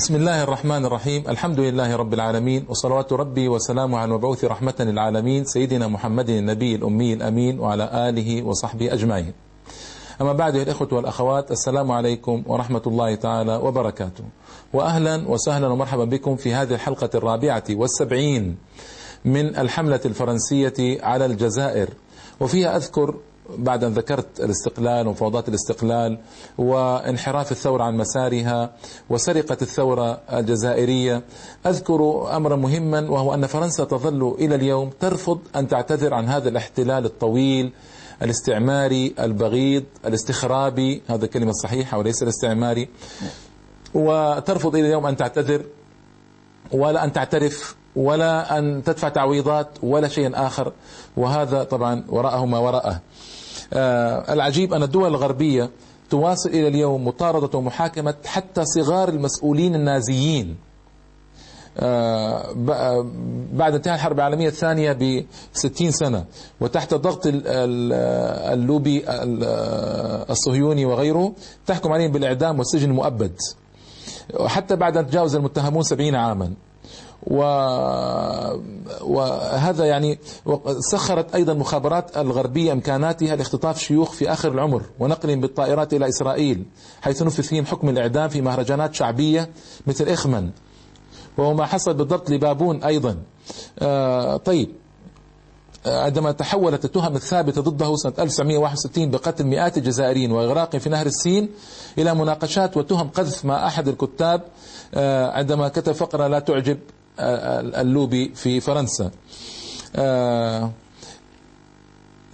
بسم 0.00 0.16
الله 0.16 0.42
الرحمن 0.42 0.84
الرحيم 0.84 1.24
الحمد 1.28 1.60
لله 1.60 1.96
رب 1.96 2.14
العالمين 2.14 2.64
وصلوات 2.68 3.12
ربي 3.12 3.48
وسلامه 3.48 3.98
على 3.98 4.08
المبعوث 4.08 4.44
رحمة 4.44 4.74
للعالمين 4.80 5.44
سيدنا 5.44 5.88
محمد 5.88 6.30
النبي 6.30 6.74
الأمي 6.74 7.12
الأمين 7.12 7.60
وعلى 7.60 8.08
آله 8.08 8.42
وصحبه 8.42 8.92
أجمعين 8.92 9.32
أما 10.20 10.32
بعد 10.32 10.54
يا 10.54 10.62
الإخوة 10.62 10.88
والأخوات 10.92 11.50
السلام 11.50 11.92
عليكم 11.92 12.42
ورحمة 12.46 12.82
الله 12.86 13.14
تعالى 13.14 13.56
وبركاته 13.56 14.24
وأهلا 14.72 15.28
وسهلا 15.28 15.68
ومرحبا 15.68 16.04
بكم 16.04 16.36
في 16.36 16.54
هذه 16.54 16.74
الحلقة 16.74 17.10
الرابعة 17.14 17.64
والسبعين 17.70 18.56
من 19.24 19.56
الحملة 19.56 20.00
الفرنسية 20.04 21.02
على 21.02 21.26
الجزائر 21.26 21.88
وفيها 22.40 22.76
أذكر 22.76 23.14
بعد 23.58 23.84
أن 23.84 23.92
ذكرت 23.92 24.40
الاستقلال 24.40 25.06
ومفاوضات 25.06 25.48
الاستقلال 25.48 26.18
وانحراف 26.58 27.52
الثورة 27.52 27.82
عن 27.84 27.96
مسارها 27.96 28.70
وسرقة 29.10 29.56
الثورة 29.62 30.20
الجزائرية 30.32 31.22
أذكر 31.66 32.28
أمرا 32.36 32.56
مهما 32.56 33.10
وهو 33.10 33.34
أن 33.34 33.46
فرنسا 33.46 33.84
تظل 33.84 34.34
إلى 34.38 34.54
اليوم 34.54 34.90
ترفض 35.00 35.38
أن 35.56 35.68
تعتذر 35.68 36.14
عن 36.14 36.28
هذا 36.28 36.48
الاحتلال 36.48 37.04
الطويل 37.04 37.72
الاستعماري 38.22 39.14
البغيض 39.20 39.84
الاستخرابي 40.06 41.02
هذا 41.08 41.24
الكلمة 41.24 41.50
الصحيحة 41.50 41.98
وليس 41.98 42.22
الاستعماري 42.22 42.88
وترفض 43.94 44.76
إلى 44.76 44.86
اليوم 44.86 45.06
أن 45.06 45.16
تعتذر 45.16 45.64
ولا 46.72 47.04
أن 47.04 47.12
تعترف 47.12 47.76
ولا 48.00 48.58
أن 48.58 48.82
تدفع 48.84 49.08
تعويضات 49.08 49.68
ولا 49.82 50.08
شيء 50.08 50.30
آخر. 50.34 50.72
وهذا 51.16 51.62
طبعا 51.64 52.04
وراءه 52.08 52.44
ما 52.44 52.58
وراءه. 52.58 53.00
آه 53.72 54.32
العجيب 54.32 54.74
أن 54.74 54.82
الدول 54.82 55.06
الغربية 55.06 55.70
تواصل 56.10 56.48
إلى 56.48 56.68
اليوم 56.68 57.06
مطاردة 57.06 57.58
ومحاكمة 57.58 58.14
حتى 58.24 58.64
صغار 58.64 59.08
المسؤولين 59.08 59.74
النازيين. 59.74 60.56
آه 61.78 62.54
بعد 63.52 63.74
انتهاء 63.74 63.94
الحرب 63.94 64.16
العالمية 64.16 64.48
الثانية 64.48 64.92
ب 64.92 65.24
60 65.52 65.90
سنة 65.90 66.24
وتحت 66.60 66.94
ضغط 66.94 67.22
اللوبي 67.26 69.04
الصهيوني 70.30 70.84
وغيره 70.84 71.32
تحكم 71.66 71.92
عليهم 71.92 72.12
بالإعدام 72.12 72.58
والسجن 72.58 72.90
المؤبد. 72.90 73.32
وحتى 74.40 74.76
بعد 74.76 74.96
أن 74.96 75.06
تجاوز 75.06 75.34
المتهمون 75.34 75.82
70 75.82 76.14
عاما. 76.14 76.52
وهذا 79.02 79.84
يعني 79.84 80.18
سخرت 80.78 81.34
أيضا 81.34 81.52
المخابرات 81.52 82.16
الغربية 82.16 82.72
إمكاناتها 82.72 83.36
لاختطاف 83.36 83.78
شيوخ 83.78 84.12
في 84.12 84.32
آخر 84.32 84.52
العمر 84.52 84.82
ونقلهم 84.98 85.40
بالطائرات 85.40 85.94
إلى 85.94 86.08
إسرائيل 86.08 86.64
حيث 87.02 87.22
نفذ 87.22 87.42
فيهم 87.42 87.66
حكم 87.66 87.88
الإعدام 87.88 88.28
في 88.28 88.40
مهرجانات 88.40 88.94
شعبية 88.94 89.50
مثل 89.86 90.08
إخمن. 90.08 90.50
وهو 91.38 91.54
ما 91.54 91.66
حصل 91.66 91.94
بالضبط 91.94 92.30
لبابون 92.30 92.82
أيضا. 92.84 93.16
آه 93.78 94.36
طيب. 94.36 94.68
عندما 95.86 96.32
تحولت 96.32 96.84
التهم 96.84 97.16
الثابتة 97.16 97.62
ضده 97.62 97.96
سنة 97.96 98.12
1961 98.18 99.10
بقتل 99.10 99.44
مئات 99.44 99.78
الجزائريين 99.78 100.32
وإغراقهم 100.32 100.80
في 100.80 100.90
نهر 100.90 101.06
السين 101.06 101.48
إلى 101.98 102.14
مناقشات 102.14 102.76
وتهم 102.76 103.08
قذف 103.08 103.44
مع 103.44 103.66
أحد 103.66 103.88
الكتاب 103.88 104.42
عندما 105.34 105.68
كتب 105.68 105.92
فقرة 105.92 106.26
لا 106.26 106.38
تعجب 106.38 106.78
اللوبي 107.80 108.32
في 108.34 108.60
فرنسا. 108.60 109.10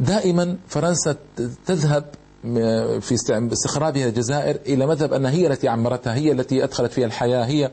دائما 0.00 0.56
فرنسا 0.68 1.16
تذهب 1.66 2.04
في 3.00 3.14
استخراجها 3.52 4.08
الجزائر 4.08 4.58
إلى 4.66 4.86
مذهب 4.86 5.12
أنها 5.12 5.30
هي 5.30 5.46
التي 5.46 5.68
عمرتها 5.68 6.14
هي 6.14 6.32
التي 6.32 6.64
أدخلت 6.64 6.92
فيها 6.92 7.06
الحياة 7.06 7.44
هي. 7.44 7.70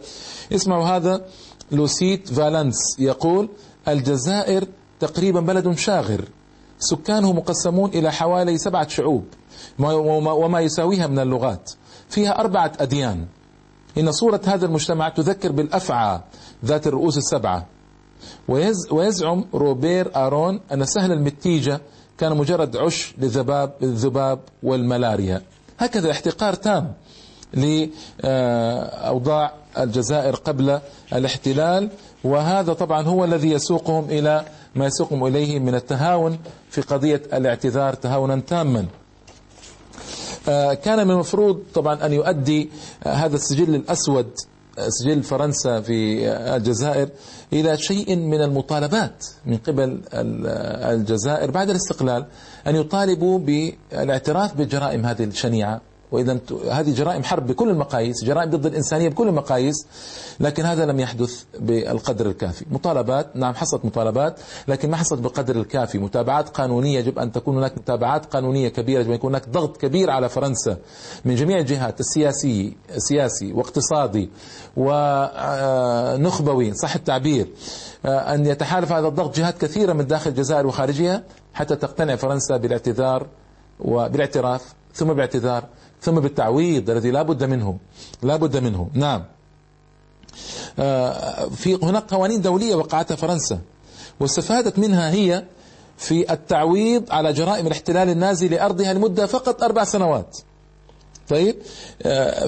اسمعوا 0.53 0.85
هذا. 0.85 1.25
لوسيت 1.71 2.33
فالنس 2.33 2.99
يقول 2.99 3.49
الجزائر 3.87 4.67
تقريبا 4.99 5.39
بلد 5.39 5.77
شاغر. 5.77 6.25
سكانه 6.79 7.33
مقسمون 7.33 7.89
إلى 7.89 8.11
حوالي 8.11 8.57
سبعة 8.57 8.87
شعوب 8.87 9.25
وما 9.79 10.59
يساويها 10.59 11.07
من 11.07 11.19
اللغات. 11.19 11.71
فيها 12.09 12.39
أربعة 12.39 12.71
أديان. 12.79 13.25
إن 13.97 14.11
صورة 14.11 14.41
هذا 14.45 14.65
المجتمع 14.65 15.09
تذكر 15.09 15.51
بالأفعى 15.51 16.19
ذات 16.65 16.87
الرؤوس 16.87 17.17
السبعة. 17.17 17.65
ويزعم 18.91 19.45
روبير 19.53 20.11
آرون 20.15 20.59
أن 20.71 20.85
سهل 20.85 21.11
المتيجة 21.11 21.81
كان 22.17 22.37
مجرد 22.37 22.77
عش 22.77 23.13
للذباب 23.17 23.73
الذباب 23.83 24.39
والملاريا. 24.63 25.41
هكذا 25.79 26.11
احتقار 26.11 26.53
تام 26.53 26.93
لأوضاع 28.23 29.53
الجزائر 29.77 30.35
قبل 30.35 30.79
الاحتلال. 31.13 31.89
وهذا 32.23 32.73
طبعا 32.73 33.01
هو 33.01 33.23
الذي 33.23 33.51
يسوقهم 33.51 34.05
إلى 34.09 34.45
ما 34.75 34.85
يسوقهم 34.85 35.25
إليه 35.25 35.59
من 35.59 35.75
التهاون 35.75 36.39
في 36.69 36.81
قضية 36.81 37.21
الاعتذار 37.33 37.93
تهاونا 37.93 38.39
تاما. 38.47 38.85
كان 40.83 41.07
من 41.07 41.11
المفروض 41.11 41.63
طبعا 41.73 42.05
أن 42.05 42.13
يؤدي 42.13 42.69
هذا 43.07 43.35
السجل 43.35 43.75
الأسود 43.75 44.27
سجل 44.87 45.23
فرنسا 45.23 45.81
في 45.81 46.27
الجزائر 46.55 47.09
إلى 47.53 47.77
شيء 47.77 48.15
من 48.15 48.41
المطالبات 48.41 49.25
من 49.45 49.57
قبل 49.57 50.01
الجزائر 50.13 51.51
بعد 51.51 51.69
الاستقلال 51.69 52.25
أن 52.67 52.75
يطالبوا 52.75 53.39
بالاعتراف 53.39 54.53
بالجرائم 54.53 55.05
هذه 55.05 55.23
الشنيعة. 55.23 55.81
وإذا 56.13 56.39
هذه 56.71 56.93
جرائم 56.93 57.23
حرب 57.23 57.47
بكل 57.47 57.69
المقاييس 57.69 58.23
جرائم 58.23 58.49
ضد 58.49 58.65
الإنسانية 58.65 59.09
بكل 59.09 59.27
المقاييس 59.27 59.87
لكن 60.39 60.65
هذا 60.65 60.85
لم 60.85 60.99
يحدث 60.99 61.43
بالقدر 61.59 62.25
الكافي. 62.25 62.65
مطالبات 62.71 63.35
نعم 63.35 63.53
حصلت 63.53 63.85
مطالبات 63.85 64.39
لكن 64.67 64.89
ما 64.91 64.97
حصلت 64.97 65.19
بالقدر 65.19 65.55
الكافي. 65.55 65.97
متابعات 65.97 66.49
قانونية 66.49 66.99
يجب 66.99 67.19
أن 67.19 67.31
تكون 67.31 67.57
هناك 67.57 67.77
متابعات 67.77 68.25
قانونية 68.25 68.69
كبيرة 68.69 68.99
يجب 68.99 69.09
أن 69.09 69.15
يكون 69.15 69.29
هناك 69.29 69.49
ضغط 69.49 69.77
كبير 69.77 70.09
على 70.09 70.29
فرنسا 70.29 70.77
من 71.25 71.35
جميع 71.35 71.59
الجهات 71.59 71.99
السياسي 71.99 72.73
سياسي 72.97 73.53
واقتصادي 73.53 74.29
ونخبوي 74.77 76.73
صح 76.73 76.95
التعبير 76.95 77.47
أن 78.05 78.45
يتحالف 78.45 78.91
هذا 78.91 79.07
الضغط 79.07 79.35
جهات 79.35 79.57
كثيرة 79.57 79.93
من 79.93 80.07
داخل 80.07 80.29
الجزائر 80.29 80.67
وخارجها 80.67 81.23
حتى 81.53 81.75
تقتنع 81.75 82.15
فرنسا 82.15 82.57
بالاعتذار 82.57 83.27
وبالاعتراف 83.79 84.73
ثم 84.93 85.13
باعتذار 85.13 85.63
ثم 86.03 86.19
بالتعويض 86.19 86.89
الذي 86.89 87.11
لا 87.11 87.21
بد 87.21 87.43
منه. 87.43 87.77
لا 88.23 88.35
بد 88.35 88.57
منه. 88.57 88.89
نعم. 88.93 89.23
في 91.55 91.79
هناك 91.83 92.13
قوانين 92.13 92.41
دولية 92.41 92.75
وقعتها 92.75 93.15
فرنسا 93.15 93.59
واستفادت 94.19 94.79
منها 94.79 95.11
هي 95.11 95.45
في 95.97 96.33
التعويض 96.33 97.11
على 97.11 97.33
جرائم 97.33 97.67
الاحتلال 97.67 98.09
النازي 98.09 98.47
لأرضها 98.47 98.93
لمدة 98.93 99.25
فقط 99.25 99.63
أربع 99.63 99.83
سنوات. 99.83 100.37
طيب؟ 101.29 101.55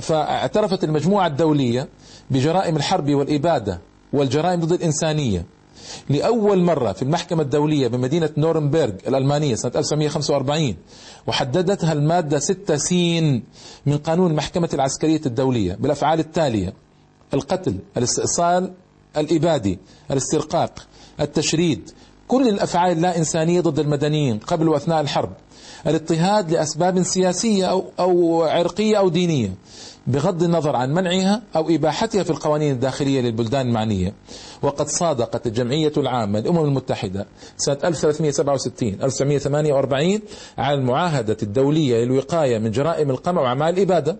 فاعترفت 0.01 0.83
المجموعة 0.83 1.27
الدولية 1.27 1.88
بجرائم 2.29 2.75
الحرب 2.75 3.09
والإبادة 3.09 3.81
والجرائم 4.13 4.59
ضد 4.59 4.71
الإنسانية. 4.71 5.45
لأول 6.09 6.63
مرة 6.63 6.91
في 6.91 7.01
المحكمة 7.01 7.41
الدولية 7.41 7.88
بمدينة 7.88 8.29
نورنبرغ 8.38 8.91
الألمانية 9.07 9.56
سنة 9.56 9.72
1945 9.75 10.75
وحددتها 11.28 11.94
المادة 11.94 12.40
6 12.40 12.78
سين 12.78 13.44
من 13.85 13.97
قانون 13.97 14.31
المحكمة 14.31 14.69
العسكرية 14.74 15.22
الدولية 15.25 15.74
بالأفعال 15.79 16.19
التالية 16.19 16.74
القتل 17.34 17.78
الاستئصال 17.97 18.72
الإبادي 19.18 19.79
الاسترقاق 20.12 20.88
التشريد. 21.19 21.90
كل 22.28 22.47
الأفعال 22.47 22.91
اللا 22.91 23.18
إنسانية 23.18 23.62
ضد 23.62 23.79
المدنيين 23.79 24.40
قبل 24.40 24.69
وأثناء 24.69 25.01
الحرب. 25.01 25.34
الاضطهاد 25.88 26.51
لأسباب 26.51 27.03
سياسية 27.03 27.66
أو, 27.66 27.85
أو 28.00 28.44
عرقية 28.44 28.97
أو 28.97 29.09
دينية 29.09 29.50
بغض 30.07 30.44
النظر 30.44 30.75
عن 30.75 30.94
منعها 30.94 31.41
أو 31.56 31.69
إباحتها 31.69 32.23
في 32.23 32.29
القوانين 32.29 32.72
الداخلية 32.73 33.21
للبلدان 33.21 33.68
المعنية. 33.68 34.13
وقد 34.62 34.88
صادقت 34.88 35.48
الجمعية 35.48 35.92
العامة 35.98 36.39
للأمم 36.39 36.65
المتحدة 36.65 37.25
سنة 37.57 37.77
1367 37.83 38.98
1948 39.04 40.19
على 40.57 40.77
المعاهدة 40.77 41.38
الدولية 41.44 42.06
للوقاية 42.06 42.57
من 42.57 42.71
جرائم 42.71 43.09
القمع 43.09 43.42
وأعمال 43.42 43.74
الإبادة 43.74 44.18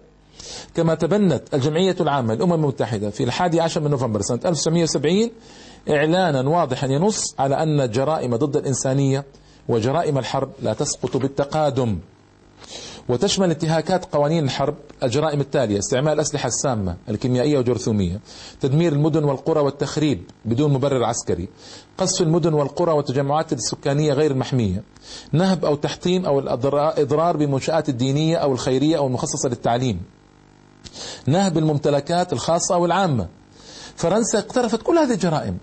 كما 0.75 0.95
تبنت 0.95 1.44
الجمعية 1.54 1.95
العامة 2.01 2.34
للأمم 2.34 2.54
المتحدة 2.54 3.10
في 3.10 3.24
الحادي 3.24 3.62
عشر 3.62 3.81
من 3.81 3.89
نوفمبر 3.92 4.22
سنة 4.22 4.39
1970 4.45 5.30
إعلانا 5.89 6.50
واضحا 6.50 6.88
ينص 6.88 7.36
على 7.39 7.56
أن 7.56 7.81
الجرائم 7.81 8.36
ضد 8.36 8.57
الإنسانية 8.57 9.25
وجرائم 9.69 10.17
الحرب 10.17 10.51
لا 10.62 10.73
تسقط 10.73 11.17
بالتقادم. 11.17 12.00
وتشمل 13.09 13.50
انتهاكات 13.51 14.06
قوانين 14.06 14.44
الحرب 14.44 14.75
الجرائم 15.03 15.41
التالية 15.41 15.79
استعمال 15.79 16.13
الأسلحة 16.13 16.47
السامة 16.47 16.97
الكيميائية 17.09 17.57
والجرثومية 17.57 18.19
تدمير 18.62 18.94
المدن 18.94 19.23
والقرى 19.23 19.59
والتخريب 19.59 20.23
بدون 20.45 20.73
مبرر 20.73 21.03
عسكري 21.03 21.47
قصف 21.97 22.21
المدن 22.21 22.53
والقرى 22.53 22.91
والتجمعات 22.91 23.53
السكانية 23.53 24.13
غير 24.13 24.31
المحمية 24.31 24.83
نهب 25.31 25.65
أو 25.65 25.75
تحطيم 25.75 26.25
أو 26.25 26.39
الإضرار 26.39 27.38
بمنشآت 27.38 27.89
الدينية 27.89 28.38
أو 28.38 28.53
الخيرية 28.53 28.97
أو 28.97 29.07
المخصصة 29.07 29.50
للتعليم 29.50 30.01
نهب 31.27 31.57
الممتلكات 31.57 32.33
الخاصة 32.33 32.75
أو 32.75 32.85
العامة. 32.85 33.27
فرنسا 33.95 34.39
اقترفت 34.39 34.81
كل 34.81 34.97
هذه 34.97 35.13
الجرائم. 35.13 35.57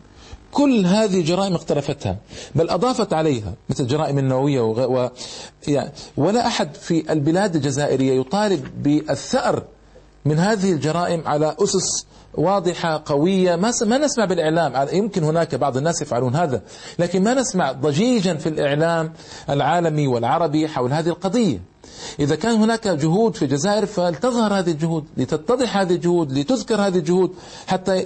كل 0.52 0.87
هذه 0.87 1.20
الجرائم 1.20 1.54
اقترفتها 1.54 2.16
بل 2.54 2.70
أضافت 2.70 3.12
عليها 3.12 3.52
مثل 3.69 3.82
الجرائم 3.82 4.19
النووية 4.19 4.60
و... 4.60 5.10
يعني 5.69 5.93
ولا 6.16 6.46
أحد 6.46 6.75
في 6.75 7.12
البلاد 7.12 7.54
الجزائرية 7.56 8.20
يطالب 8.20 8.82
بالثأر 8.82 9.62
من 10.25 10.38
هذه 10.38 10.72
الجرائم 10.72 11.22
على 11.26 11.56
أسس 11.58 12.06
واضحة 12.34 13.02
قوية. 13.06 13.56
ما 13.56 13.72
ما 13.87 13.99
نسمع 13.99 14.25
بالإعلام 14.25 14.88
يمكن 14.93 15.25
هناك 15.25 15.54
بعض 15.54 15.76
الناس 15.76 16.02
يفعلون 16.02 16.37
هذا 16.37 16.62
لكن 16.99 17.22
ما 17.22 17.34
نسمع 17.34 17.72
ضجيجا 17.72 18.34
في 18.34 18.49
الإعلام 18.49 19.12
العالمي 19.50 20.06
والعربي 20.06 20.69
حول 20.69 20.93
هذه 20.93 21.08
القضية. 21.08 21.72
إذا 22.20 22.37
كان 22.37 22.55
هناك 22.55 22.88
جهود 22.88 23.34
في 23.34 23.44
الجزائر 23.44 23.87
فلتظهر 23.87 24.58
هذه 24.58 24.70
الجهود 24.70 25.05
لتتضح 25.17 25.76
هذه 25.76 25.93
الجهود 25.93 26.32
لتذكر 26.32 26.81
هذه 26.81 26.99
الجهود 26.99 27.34
حتى 27.67 27.96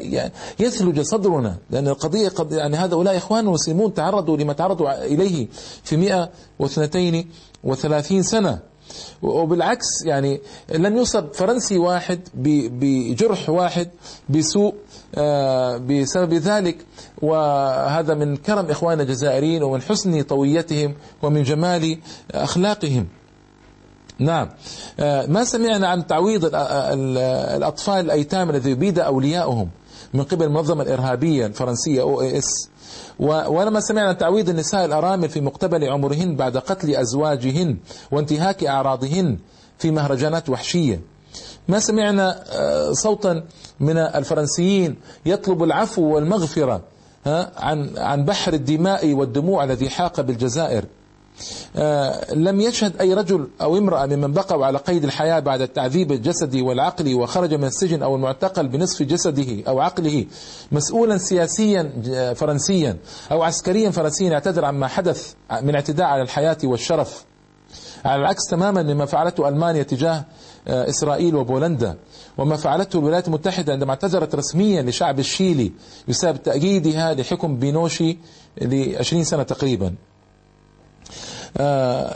يثلج 0.60 1.00
صدرنا. 1.00 1.56
لأن 1.70 1.88
القضية 1.88 2.28
قد 2.28 2.52
يعني 2.52 2.76
هؤلاء 2.76 3.16
إخوان 3.16 3.44
مسلمون 3.44 3.94
تعرضوا 3.94 4.36
لما 4.36 4.52
تعرضوا 4.52 5.04
إليه 5.04 5.48
في 5.84 5.96
132 5.96 8.22
سنة. 8.22 8.58
وبالعكس 9.22 9.86
يعني 10.04 10.40
لم 10.74 10.96
يصب 10.96 11.32
فرنسي 11.32 11.78
واحد 11.78 12.20
بجرح 12.34 13.50
واحد 13.50 13.90
بسوء 14.28 14.74
آه، 15.14 15.76
بسبب 15.76 16.34
ذلك. 16.34 16.76
وهذا 17.22 18.14
من 18.14 18.36
كرم 18.36 18.70
إخواننا 18.70 19.02
الجزائريين 19.02 19.62
ومن 19.62 19.82
حسن 19.82 20.22
طويتهم 20.22 20.94
ومن 21.22 21.42
جمال 21.42 21.98
أخلاقهم. 22.30 23.06
نعم. 24.18 24.48
آه، 25.00 25.26
ما 25.26 25.44
سمعنا 25.44 25.88
عن 25.88 26.06
تعويض 26.06 26.50
الأطفال 27.56 28.04
الأيتام 28.04 28.50
الذي 28.50 28.70
يبيد 28.70 28.98
أولياؤهم 28.98 29.68
من 30.14 30.22
قبل 30.22 30.44
المنظمة 30.46 30.82
الإرهابية 30.82 31.46
الفرنسية 31.46 32.00
أو 32.02 32.20
إس. 32.20 32.68
ولما 33.18 33.80
سمعنا 33.80 34.12
تعويض 34.12 34.48
النساء 34.48 34.84
الأرامل 34.84 35.28
في 35.28 35.40
مقتبل 35.40 35.84
عمرهن 35.84 36.36
بعد 36.36 36.56
قتل 36.56 36.94
أزواجهن 36.94 37.76
وانتهاك 38.10 38.64
أعراضهن 38.64 39.38
في 39.78 39.90
مهرجانات 39.90 40.48
وحشية. 40.48 41.00
ما 41.68 41.78
سمعنا 41.78 42.44
آه، 42.52 42.92
صوتا 42.92 43.42
من 43.80 43.98
الفرنسيين 43.98 44.96
يطلب 45.26 45.62
العفو 45.62 46.02
والمغفرة 46.02 46.82
عن 47.56 47.98
عن 47.98 48.24
بحر 48.24 48.52
الدماء 48.52 49.12
والدموع 49.12 49.64
الذي 49.64 49.90
حاق 49.90 50.20
بالجزائر. 50.20 50.84
آه، 50.84 50.95
لم 52.32 52.60
يشهد 52.60 52.96
أي 53.00 53.14
رجل 53.14 53.48
أو 53.60 53.78
امرأة 53.78 54.06
ممن 54.06 54.32
بقوا 54.32 54.66
على 54.66 54.78
قيد 54.78 55.04
الحياة 55.04 55.38
بعد 55.40 55.60
التعذيب 55.60 56.12
الجسدي 56.12 56.62
والعقلي 56.62 57.14
وخرج 57.14 57.54
من 57.54 57.64
السجن 57.64 58.02
أو 58.02 58.16
المعتقل 58.16 58.68
بنصف 58.68 59.02
جسده 59.02 59.62
أو 59.68 59.80
عقله 59.80 60.26
مسؤولا 60.72 61.18
سياسيا 61.18 61.92
آه، 62.10 62.32
فرنسيا 62.32 62.96
أو 63.32 63.42
عسكريا 63.42 63.90
فرنسيا 63.90 64.30
يعتذر 64.30 64.64
عما 64.64 64.86
حدث 64.86 65.32
من 65.62 65.74
اعتداء 65.74 66.06
على 66.06 66.22
الحياة 66.22 66.58
والشرف. 66.64 67.24
على 68.04 68.20
العكس 68.20 68.44
تماما 68.50 68.82
مما 68.82 69.04
فعلته 69.06 69.48
ألمانيا 69.48 69.82
تجاه 69.82 70.24
آه، 70.68 70.88
إسرائيل 70.88 71.36
وبولندا 71.36 71.96
وما 72.38 72.56
فعلته 72.56 72.98
الولايات 72.98 73.28
المتحدة 73.28 73.72
عندما 73.72 73.90
اعتذرت 73.90 74.34
رسميا 74.34 74.82
لشعب 74.82 75.18
الشيلي 75.18 75.72
بسبب 76.08 76.42
تأييدها 76.42 77.14
لحكم 77.14 77.56
بينوشي 77.56 78.18
لعشرين 78.60 79.24
سنة 79.24 79.42
تقريبا. 79.42 79.86
آه 79.86 80.15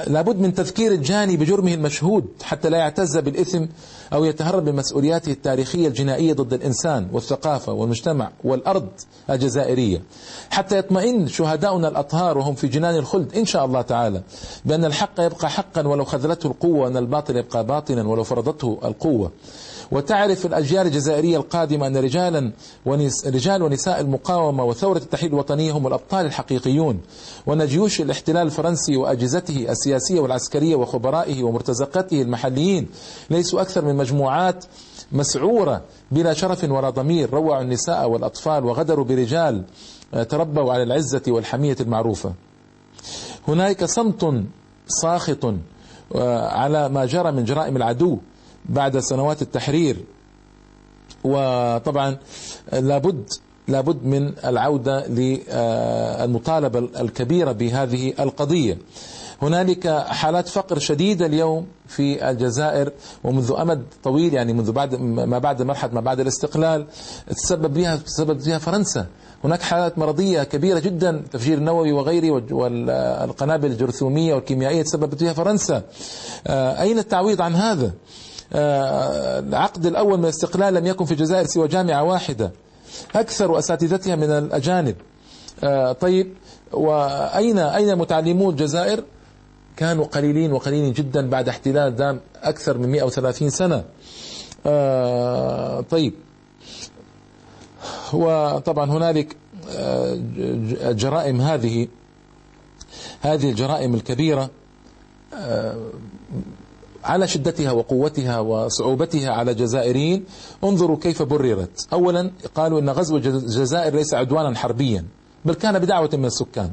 لابد 0.06 0.38
من 0.38 0.54
تذكير 0.54 0.92
الجاني 0.92 1.36
بجرمه 1.36 1.74
المشهود 1.74 2.24
حتى 2.42 2.68
لا 2.68 2.78
يعتز 2.78 3.18
بالإثم 3.18 3.64
أو 4.12 4.24
يتهرب 4.24 4.68
من 4.68 4.76
مسؤولياته 4.76 5.32
التاريخية 5.32 5.88
الجنائية 5.88 6.32
ضد 6.32 6.52
الإنسان 6.52 7.08
والثقافة 7.12 7.72
والمجتمع 7.72 8.30
والأرض 8.44 8.88
الجزائرية. 9.30 10.02
حتى 10.50 10.78
يطمئن 10.78 11.28
شهداؤنا 11.28 11.88
الأطهار 11.88 12.38
وهم 12.38 12.54
في 12.54 12.68
جنان 12.68 12.96
الخلد 12.96 13.36
إن 13.36 13.44
شاء 13.44 13.64
الله 13.64 13.82
تعالى 13.82 14.22
بأن 14.64 14.84
الحق 14.84 15.20
يبقى 15.20 15.50
حقا 15.50 15.88
ولو 15.88 16.04
خذلته 16.04 16.46
القوة 16.46 16.78
وأن 16.78 16.96
الباطل 16.96 17.36
يبقى 17.36 17.66
باطلا 17.66 18.08
ولو 18.08 18.24
فرضته 18.24 18.78
القوة. 18.84 19.30
وتعرف 19.92 20.46
الأجيال 20.46 20.87
الجزائرية 20.87 21.37
القادمة 21.37 21.87
أن 21.87 21.96
رجالا 21.96 22.52
ونس 22.87 23.26
رجال 23.26 23.62
ونساء 23.62 24.00
المقاومة 24.00 24.64
وثورة 24.64 24.98
التحرير 24.98 25.32
الوطنية 25.32 25.72
هم 25.72 25.87
الأبطال 25.87 26.26
الحقيقيون 26.26 27.00
وأن 27.46 27.66
جيوش 27.66 28.00
الاحتلال 28.00 28.46
الفرنسي 28.46 28.96
وأجهزته 28.96 29.66
السياسية 29.70 30.20
والعسكرية 30.20 30.76
وخبرائه 30.76 31.42
ومرتزقته 31.42 32.22
المحليين 32.22 32.88
ليسوا 33.31 33.60
أكثر 33.60 33.84
من 33.84 33.94
مجموعات 33.96 34.64
مسعورة 35.12 35.82
بلا 36.10 36.34
شرف 36.34 36.64
ولا 36.64 36.90
ضمير 36.90 37.31
روعوا 37.31 37.62
النساء 37.62 38.08
والأطفال 38.10 38.64
وغدروا 38.64 39.04
برجال 39.04 39.64
آه، 40.14 40.22
تربوا 40.22 40.72
على 40.72 40.82
العزة 40.82 41.22
والحمية 41.28 41.76
المعروفة. 41.81 42.32
هناك 43.48 43.84
صمت 43.84 44.42
ساخط 44.87 45.54
آه، 46.14 46.48
على 46.48 46.88
ما 46.88 47.04
جرى 47.04 47.32
من 47.32 47.44
جرائم 47.44 47.76
العدو 47.76 48.19
بعد 48.68 48.98
سنوات 48.98 49.42
التحرير. 49.42 49.96
وطبعا 51.24 52.16
لابد 52.72 53.28
لابد 53.68 54.04
من 54.04 54.32
العودة 54.44 55.06
للمطالبة 55.06 56.78
الكبيرة 56.78 57.52
بهذه 57.52 58.12
القضية. 58.20 58.78
هنالك 59.42 59.88
حالات 59.88 60.48
فقر 60.48 60.78
شديدة 60.78 61.26
اليوم 61.26 61.66
في 61.86 62.30
الجزائر 62.30 62.92
ومنذ 63.24 63.52
أمد 63.58 63.82
طويل 64.04 64.34
يعني 64.34 64.52
منذ 64.52 64.72
بعد 64.72 64.94
ما 65.00 65.38
بعد 65.38 65.62
مرحلة 65.62 65.92
ما 65.92 66.00
بعد 66.00 66.20
الاستقلال 66.20 66.86
تسبب 67.28 67.74
بها 67.74 67.96
تسبب 67.96 68.40
فيها 68.40 68.58
فرنسا. 68.58 69.06
هناك 69.44 69.62
حالات 69.62 69.98
مرضية 69.98 70.42
كبيرة 70.42 70.78
جدا 70.78 71.10
التفجير 71.10 71.58
النووي 71.58 71.92
وغيره 71.92 72.44
والقنابل 72.52 73.70
الجرثومية 73.70 74.34
والكيميائية 74.34 74.82
تسببت 74.82 75.18
فيها 75.18 75.32
فرنسا. 75.32 75.82
آه، 76.46 76.82
أين 76.82 76.98
التعويض 76.98 77.40
عن 77.42 77.54
هذا؟ 77.54 77.92
العقد 78.52 79.87
الأول 79.87 80.19
من 80.19 80.25
الاستقلال 80.25 80.75
لم 80.75 80.87
يكن 80.87 81.05
في 81.05 81.12
الجزائر 81.12 81.47
سوى 81.47 81.69
جامعة 81.69 82.02
واحدة. 82.02 82.52
أكثر 83.14 83.58
أساتذتها 83.58 84.17
من 84.17 84.31
الأجانب. 84.31 84.97
آه، 85.64 85.93
طيب 85.93 86.35
وأين 86.73 87.58
أين 87.58 87.99
متعلمو 87.99 88.50
الجزائر؟ 88.50 89.05
كانوا 89.76 90.05
قليلين 90.05 90.52
وقليلين 90.52 90.93
جدا 90.93 91.31
بعد 91.31 91.49
احتلال 91.49 91.97
دام 91.97 92.20
أكثر 92.43 92.79
من 92.79 92.88
130 92.88 93.50
سنة. 93.50 93.85
آه، 94.67 95.81
طيب. 95.81 96.14
وطبعا 98.12 98.90
هنالك 98.90 99.37
الجرائم 99.69 101.40
آه، 101.40 101.54
هذه 101.54 101.88
هذه 103.21 103.50
الجرائم 103.50 103.95
الكبيرة. 103.95 104.50
على 107.04 107.28
شدتها 107.28 107.73
وقوتها 107.73 108.40
وصعوبتها 108.40 109.30
على 109.30 109.50
الجزائريين 109.50 110.25
انظروا 110.64 110.97
كيف 110.97 111.23
بررت. 111.23 111.87
اولا 111.92 112.30
قالوا 112.54 112.80
إن 112.80 112.90
غزو 112.90 113.16
الجزائر 113.16 113.95
ليس 113.95 114.14
عدوانا 114.14 114.59
حربيا 114.59 115.04
بل 115.45 115.54
كان 115.54 115.78
بدعوة 115.78 116.11
من 116.12 116.25
السكان 116.25 116.71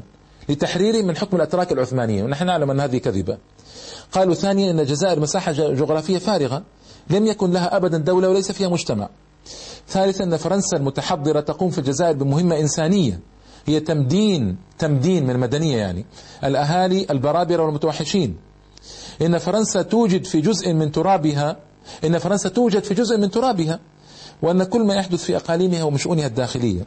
لتحريره 0.50 1.02
من 1.02 1.18
حكم 1.18 1.38
الأتراك 1.38 1.72
العثمانيين 1.72 2.26
ونحن 2.26 2.46
نعلم 2.46 2.72
أن 2.72 2.80
هذه 2.80 2.98
كذبة. 2.98 3.38
قالوا 4.12 4.34
ثانيا 4.34 4.72
إن 4.72 4.80
الجزائر 4.80 5.20
مساحة 5.20 5.52
جغرافية 5.52 6.18
فارغة 6.18 6.64
لم 7.10 7.28
يكن 7.28 7.52
لها 7.52 7.76
ابدا 7.76 7.98
دولة 7.98 8.30
وليس 8.30 8.52
فيها 8.52 8.70
مجتمع. 8.70 9.10
ثالثا 9.88 10.24
إن 10.24 10.38
فرنسا 10.38 10.78
المتحضرة 10.78 11.40
تقوم 11.40 11.70
في 11.70 11.78
الجزائر 11.78 12.16
بمهمة 12.16 12.60
إنسانية 12.60 13.20
هي 13.66 13.80
تمدين 13.80 14.58
تمدين 14.80 15.24
من 15.24 15.30
المدنية 15.30 15.78
يعني 15.78 16.06
الأهالي 16.44 17.08
البرابرة 17.10 17.64
والمتوحشين. 17.64 18.38
إن 19.22 19.38
فرنسا 19.38 19.82
توجد 19.82 20.26
في 20.26 20.42
جزء 20.42 20.74
من 20.74 20.92
ترابها 20.92 21.58
إن 22.04 22.18
فرنسا 22.18 22.50
توجد 22.50 22.84
في 22.84 22.94
جزء 22.94 23.18
من 23.18 23.32
ترابها 23.32 23.80
وأن 24.42 24.64
كل 24.64 24.82
ما 24.82 24.96
يحدث 24.96 25.24
في 25.24 25.36
أقاليمها 25.36 25.84
ومشؤونها 25.84 26.28
الداخلية. 26.28 26.86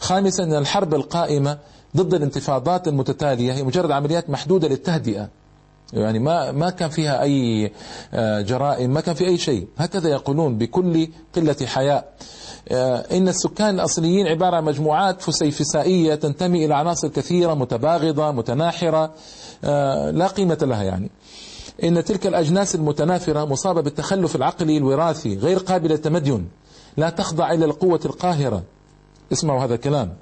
خامسا 0.00 0.42
أن 0.44 0.54
الحرب 0.54 0.94
القائمة 0.94 1.58
ضد 1.96 2.14
الانتفاضات 2.14 2.88
المتتالية 2.88 3.52
هي 3.52 3.62
مجرد 3.62 3.90
عمليات 3.90 4.30
محدودة 4.30 4.68
للتهدئة. 4.68 5.28
يعني 5.92 6.18
ما 6.18 6.52
ما 6.52 6.70
كان 6.70 6.88
فيها 6.88 7.22
أي 7.22 7.72
آه، 8.14 8.40
جرائم 8.40 8.90
ما 8.90 9.00
كان 9.00 9.14
في 9.14 9.26
أي 9.26 9.38
شيء. 9.38 9.68
هكذا 9.78 10.08
يقولون 10.08 10.58
بكل 10.58 11.08
قلة 11.36 11.56
حياء. 11.66 12.12
آه، 12.68 13.16
إن 13.16 13.28
السكان 13.28 13.74
الأصليين 13.74 14.26
عبارة 14.26 14.56
عن 14.56 14.64
مجموعات 14.64 15.22
فسيفسائية 15.22 16.14
تنتمي 16.14 16.64
إلى 16.64 16.74
عناصر 16.74 17.08
كثيرة 17.08 17.54
متباغضة 17.54 18.30
متناحرة 18.30 19.14
آه، 19.64 20.10
لا 20.10 20.26
قيمة 20.26 20.58
لها 20.62 20.82
يعني. 20.82 21.10
إن 21.84 22.04
تلك 22.04 22.26
الأجناس 22.26 22.74
المتنافرة 22.74 23.44
مصابة 23.44 23.80
بالتخلف 23.80 24.36
العقلي 24.36 24.76
الوراثي 24.76 25.36
غير 25.36 25.58
قابلة 25.58 25.94
للتمدن 25.94 26.44
لا 26.96 27.10
تخضع 27.10 27.52
إلى 27.52 27.64
القوة 27.64 28.00
القاهرة. 28.04 28.62
اسمعوا 29.32 29.64
هذا 29.64 29.74
الكلام. 29.74 30.16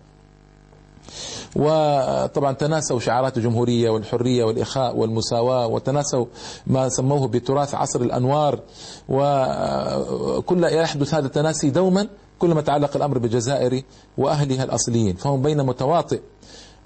وطبعا 1.57 2.53
تناسوا 2.53 3.01
شعارات 3.01 3.37
الجمهورية 3.37 3.91
والحرية 3.91 4.45
والإخاء 4.45 4.97
والمساواة 4.97 5.67
وتناسوا 5.67 6.27
ما 6.67 6.89
سموه 6.89 7.29
بتراث 7.29 7.75
عصر 7.75 8.01
الأنوار. 8.01 8.61
وكل 9.09 10.65
يحدث 10.65 11.15
هذا 11.15 11.27
التناسي 11.27 11.71
دوما 11.71 12.09
كلما 12.39 12.61
تعلق 12.61 12.97
الأمر 12.97 13.19
بالجزائر 13.19 13.83
وأهلها 14.19 14.65
الأصليين 14.65 15.17
فهم 15.17 15.43
بين 15.43 15.67
متواطئ 15.67 16.21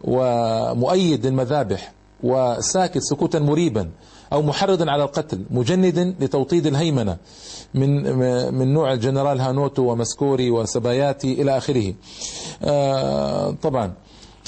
ومؤيد 0.04 1.26
للمذابح 1.26 1.92
وساكت 2.22 2.98
سكوتا 2.98 3.38
مريبا. 3.38 3.90
أو 4.32 4.42
محرض 4.42 4.88
على 4.88 5.04
القتل 5.04 5.44
مجند 5.50 6.14
لتوطيد 6.20 6.66
الهيمنة 6.66 7.16
من 7.74 8.18
من 8.54 8.74
نوع 8.74 8.92
الجنرال 8.92 9.40
هانوتو 9.40 9.82
ومسكوري 9.82 10.50
وساباتيي 10.50 11.42
إلى 11.42 11.56
آخره. 11.56 11.94
آه، 12.64 13.50
طبعا 13.50 13.92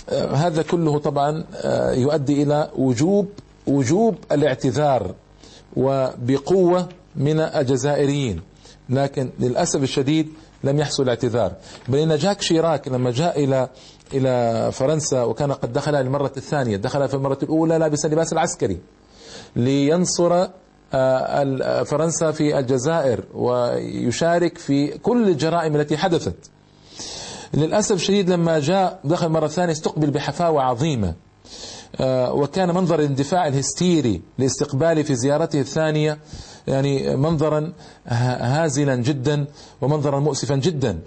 آه، 0.08 0.34
هذا 0.34 0.62
كله 0.62 0.98
طبعا 0.98 1.44
آه، 1.54 1.92
يؤدي 1.92 2.42
إلى 2.42 2.70
وجوب 2.76 3.28
وجوب 3.66 4.14
الاعتذار 4.32 5.14
وبقوة 5.76 6.88
من 7.16 7.40
الجزائريين. 7.40 8.40
لكن 8.88 9.30
للأسف 9.40 9.82
الشديد 9.82 10.28
لم 10.64 10.78
يحصل 10.78 11.08
اعتذار 11.08 11.52
بل 11.88 11.98
إن 11.98 12.16
جاك 12.16 12.42
شيراك 12.42 12.88
لما 12.88 13.10
جاء 13.10 13.44
إلى 13.44 13.68
إلى 14.14 14.72
فرنسا 14.72 15.22
وكان 15.22 15.52
قد 15.52 15.72
دخل 15.72 15.94
المرة 15.94 16.32
الثانية 16.36 16.76
دخل 16.76 17.08
في 17.08 17.14
المرة 17.14 17.38
الأولى 17.42 17.78
لابسا 17.78 18.08
لباس 18.08 18.32
العسكري. 18.32 18.78
لينصر 19.56 20.46
آه، 20.94 21.82
فرنسا 21.82 22.30
في 22.30 22.58
الجزائر 22.58 23.24
ويشارك 23.34 24.58
في 24.58 24.98
كل 24.98 25.28
الجرائم 25.28 25.76
التي 25.76 25.96
حدثت. 25.96 26.34
للأسف 27.54 27.94
الشديد 27.96 28.30
لما 28.30 28.58
جاء 28.58 29.00
دخل 29.04 29.28
مرة 29.28 29.46
ثانية 29.46 29.72
استقبل 29.72 30.10
بحفاوة 30.10 30.62
عظيمة 30.62 31.14
آه، 32.00 32.32
وكان 32.32 32.74
منظر 32.74 33.00
الاندفاع 33.00 33.46
الهستيري 33.48 34.22
لاستقباله 34.38 35.02
في 35.02 35.14
زيارته 35.14 35.60
الثانية 35.60 36.18
يعني 36.66 37.16
منظرا 37.16 37.72
هازلا 38.06 38.96
جدا 38.96 39.46
ومنظرا 39.80 40.20
مؤسفا 40.20 40.56
جدا. 40.56 40.98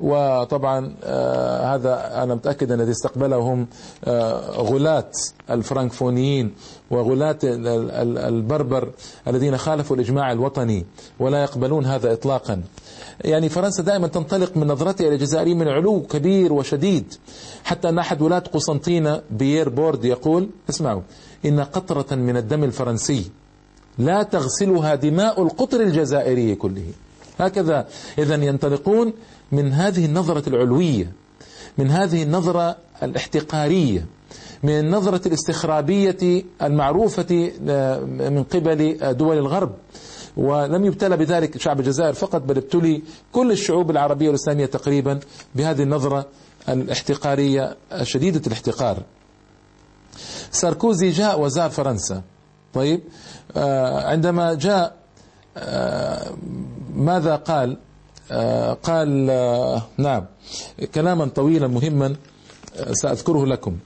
وطبعا 0.00 0.94
آه 1.04 1.74
هذا 1.74 2.22
أنا 2.22 2.34
متأكد 2.34 2.72
أن 2.72 2.80
الذي 2.80 2.90
استقبلهم 2.92 3.66
آه 4.04 4.50
غلاة 4.50 5.10
الفرنكفونيين 5.50 6.54
وغلاة 6.90 7.38
البربر 8.28 8.90
الذين 9.28 9.58
خالفوا 9.58 9.96
الإجماع 9.96 10.32
الوطني 10.32 10.86
ولا 11.20 11.42
يقبلون 11.42 11.86
هذا 11.86 12.12
اطلاقا. 12.12 12.62
يعني 13.24 13.48
فرنسا 13.48 13.82
دائما 13.82 14.08
تنطلق 14.08 14.56
من 14.56 14.66
نظرتها 14.66 15.06
إلى 15.06 15.14
الجزائريين 15.14 15.58
من 15.58 15.68
علو 15.68 16.02
كبير 16.02 16.52
وشديد 16.52 17.14
حتى 17.64 17.88
أن 17.88 17.98
أحد 17.98 18.22
ولاة 18.22 18.38
قسنطينة 18.38 19.22
بيير 19.30 19.68
بورد 19.68 20.04
يقول 20.04 20.48
اسمعوا 20.70 21.02
إن 21.44 21.60
قطرة 21.60 22.14
من 22.14 22.36
الدم 22.36 22.64
الفرنسي 22.64 23.30
لا 23.98 24.22
تغسلها 24.22 24.94
دماء 24.94 25.42
القطر 25.42 25.80
الجزائري 25.80 26.54
كله 26.54 26.84
هكذا. 27.38 27.86
اذا 28.18 28.34
ينطلقون 28.34 29.12
من 29.52 29.72
هذه 29.72 30.04
النظرة 30.04 30.48
العلوية 30.48 31.12
من 31.78 31.90
هذه 31.90 32.22
النظرة 32.22 32.76
الاحتقارية 33.02 34.06
من 34.62 34.78
النظرة 34.78 35.28
الاستخرابية 35.28 36.44
المعروفة 36.62 37.52
آه، 37.68 38.00
من 38.00 38.42
قبل 38.42 38.98
دول 39.16 39.38
الغرب. 39.38 39.74
ولم 40.36 40.84
يبتلى 40.84 41.16
بذلك 41.16 41.58
شعب 41.58 41.80
الجزائر 41.80 42.12
فقط 42.12 42.42
بل 42.42 42.56
ابتلي 42.56 43.02
كل 43.32 43.52
الشعوب 43.52 43.90
العربية 43.90 44.26
والإسلامية 44.26 44.66
تقريبا 44.66 45.20
بهذه 45.54 45.82
النظرة 45.82 46.26
الاحتقارية 46.68 47.76
شديدة 48.02 48.42
الاحتقار. 48.46 49.02
ساركوزي 50.50 51.10
جاء 51.10 51.40
وزار 51.40 51.70
فرنسا. 51.70 52.22
طيب 52.74 53.00
آه، 53.56 54.08
عندما 54.08 54.54
جاء 54.54 54.84
آه، 54.84 54.98
ماذا 56.94 57.36
قال؟ 57.36 57.76
آه، 58.30 58.72
قال 58.72 59.30
آه، 59.30 59.82
نعم 59.98 60.26
كلاما 60.94 61.26
طويلا 61.26 61.66
مهما 61.66 62.16
آه، 62.76 62.92
سأذكره 62.92 63.46
لكم. 63.46 63.76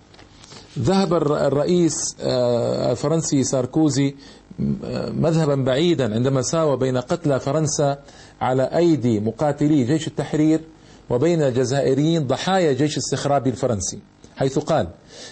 ذهب 0.79 1.14
الرئيس 1.14 2.17
الفرنسي 2.21 3.45
ساركوزي 3.45 4.14
مذهبا 5.09 5.55
بعيدا 5.55 6.14
عندما 6.14 6.43
ساوى 6.43 6.76
بين 6.76 6.99
قتلى 6.99 7.41
فرنسا 7.41 7.99
على 8.41 8.62
أيدي 8.62 9.21
مقاتلي 9.21 9.85
جيش 9.85 10.09
التحرير 10.09 10.61
وبين 11.11 11.43
الجزائريين 11.43 12.26
ضحايا 12.26 12.73
جيش 12.73 12.93
الاستخرابي 12.93 13.50
الفرنسي 13.50 13.99
حيث 14.37 14.59
قال 14.59 14.88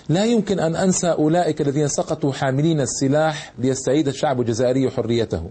لا 0.09 0.25
يمكن 0.25 0.61
أن 0.61 0.77
أنسى 0.77 1.07
أولئك 1.07 1.61
الذين 1.61 1.89
سقطوا 1.89 2.33
حاملين 2.33 2.81
السلاح 2.81 3.53
ليستعيد 3.59 4.09
الشعب 4.09 4.41
الجزائري 4.41 4.91
حريته. 4.91 5.51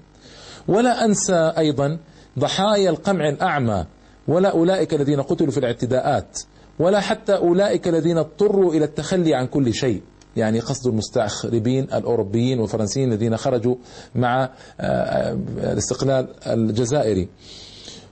ولا 0.70 1.06
أنسى 1.06 1.54
أيضا 1.58 1.98
ضحايا 2.40 2.90
القمع 2.90 3.30
الأعمى 3.30 3.86
ولا 4.28 4.50
أولئك 4.52 4.94
الذين 4.94 5.22
قتلوا 5.22 5.52
في 5.52 5.58
الاعتداءات 5.58 6.40
ولا 6.80 7.00
حتى 7.00 7.36
أولئك 7.36 7.88
الذين 7.88 8.18
اضطروا 8.18 8.74
إلى 8.74 8.86
التخلي 8.86 9.36
عن 9.36 9.48
كل 9.48 9.74
شيء. 9.74 10.02
يعني 10.36 10.60
قصد 10.60 10.88
المستخربين 10.88 11.84
الأوروبيين 11.84 12.60
والفرنسيين 12.60 13.12
الذين 13.12 13.38
خرجوا 13.38 13.76
مع 14.16 14.44
آه، 14.44 14.50
آه، 14.80 15.38
الاستقلال 15.58 16.28
الجزائري. 16.48 17.28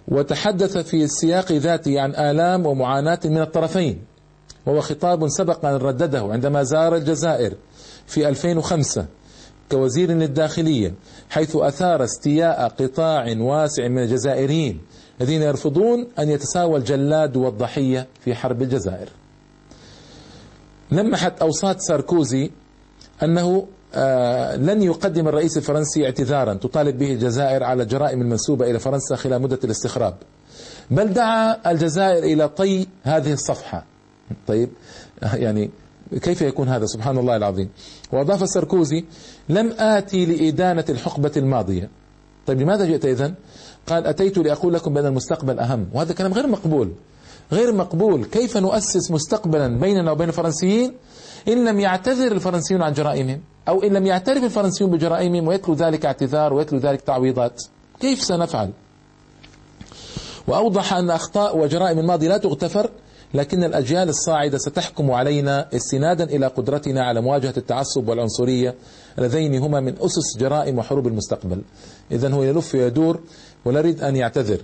وتحدث 0.07 0.77
في 0.77 1.03
السياق 1.03 1.51
ذاته 1.51 2.01
عن 2.01 2.15
آلام 2.15 2.65
ومعاناة 2.65 3.19
من 3.25 3.41
الطرفين 3.41 4.01
وهو 4.65 4.81
خطاب 4.81 5.27
سبق 5.27 5.65
أن 5.65 5.75
ردده 5.75 6.21
عندما 6.21 6.63
زار 6.63 6.95
الجزائر 6.95 7.53
في 8.07 8.29
2005 8.29 9.05
كوزير 9.71 10.11
للداخلية. 10.11 10.93
حيث 11.29 11.55
أثار 11.55 12.03
استياء 12.03 12.67
قطاع 12.67 13.35
واسع 13.37 13.87
من 13.87 13.99
الجزائريين 13.99 14.81
الذين 15.21 15.41
يرفضون 15.41 16.07
أن 16.19 16.29
يتساوى 16.29 16.79
الجلاد 16.79 17.37
والضحية 17.37 18.07
في 18.25 18.35
حرب 18.35 18.61
الجزائر. 18.61 19.09
لمحت 20.91 21.41
أوساط 21.41 21.79
ساركوزي 21.79 22.51
أنه 23.23 23.67
آه 23.93 24.55
لن 24.55 24.81
يقدم 24.81 25.27
الرئيس 25.27 25.57
الفرنسي 25.57 26.05
اعتذارا 26.05 26.53
تطالب 26.53 26.97
به 26.97 27.13
الجزائر 27.13 27.63
على 27.63 27.83
الجرائم 27.83 28.21
المنسوبة 28.21 28.71
إلى 28.71 28.79
فرنسا 28.79 29.15
خلال 29.15 29.41
مدة 29.41 29.59
الاستخراب. 29.63 30.15
بل 30.91 31.13
دعا 31.13 31.71
الجزائر 31.71 32.23
إلى 32.23 32.49
طي 32.49 32.87
هذه 33.03 33.33
الصفحة. 33.33 33.85
طيب 34.47 34.69
يعني 35.33 35.69
كيف 36.21 36.41
يكون 36.41 36.69
هذا؟ 36.69 36.85
سبحان 36.85 37.17
الله 37.17 37.35
العظيم. 37.35 37.69
وأضاف 38.11 38.49
ساركوزي 38.49 39.05
لم 39.49 39.73
آتي 39.77 40.25
لإدانة 40.25 40.85
الحقبة 40.89 41.31
الماضية. 41.37 41.89
طيب 42.47 42.61
لماذا 42.61 42.85
جئت 42.85 43.05
إذن؟ 43.05 43.33
قال 43.87 44.07
أتيت 44.07 44.37
لأقول 44.37 44.73
لكم 44.73 44.93
بأن 44.93 45.05
المستقبل 45.05 45.59
أهم. 45.59 45.87
وهذا 45.93 46.13
كلام 46.13 46.33
غير 46.33 46.47
مقبول. 46.47 46.91
غير 47.51 47.73
مقبول. 47.73 48.25
كيف 48.25 48.57
نؤسس 48.57 49.11
مستقبلا 49.11 49.79
بيننا 49.79 50.11
وبين 50.11 50.27
الفرنسيين 50.29 50.93
إن 51.47 51.65
لم 51.65 51.79
يعتذر 51.79 52.31
الفرنسيون 52.31 52.81
عن 52.81 52.93
جرائمهم؟ 52.93 53.41
أو 53.67 53.83
إن 53.83 53.93
لم 53.93 54.05
يعترف 54.05 54.43
الفرنسيون 54.43 54.91
بجرائمهم 54.91 55.47
ويتلو 55.47 55.73
ذلك 55.73 56.05
اعتذار 56.05 56.53
ويتلو 56.53 56.79
ذلك 56.79 57.01
تعويضات؟ 57.01 57.63
كيف 57.99 58.23
سنفعل؟ 58.23 58.71
وأوضح 60.47 60.93
أن 60.93 61.09
أخطاء 61.09 61.57
وجرائم 61.57 61.99
الماضي 61.99 62.27
لا 62.27 62.37
تغتفر 62.37 62.89
لكن 63.33 63.63
الأجيال 63.63 64.09
الصاعدة 64.09 64.57
ستحكم 64.57 65.11
علينا 65.11 65.67
استنادا 65.75 66.23
إلى 66.23 66.47
قدرتنا 66.47 67.03
على 67.03 67.21
مواجهة 67.21 67.53
التعصب 67.57 68.09
والعنصرية 68.09 68.75
اللذين 69.19 69.55
هما 69.55 69.79
من 69.79 69.95
أسس 69.99 70.37
جرائم 70.37 70.77
وحروب 70.77 71.07
المستقبل. 71.07 71.61
إذا 72.11 72.29
هو 72.29 72.43
يلف 72.43 72.75
ويدور 72.75 73.19
ولا 73.65 73.79
يريد 73.79 74.03
أن 74.03 74.15
يعتذر. 74.15 74.61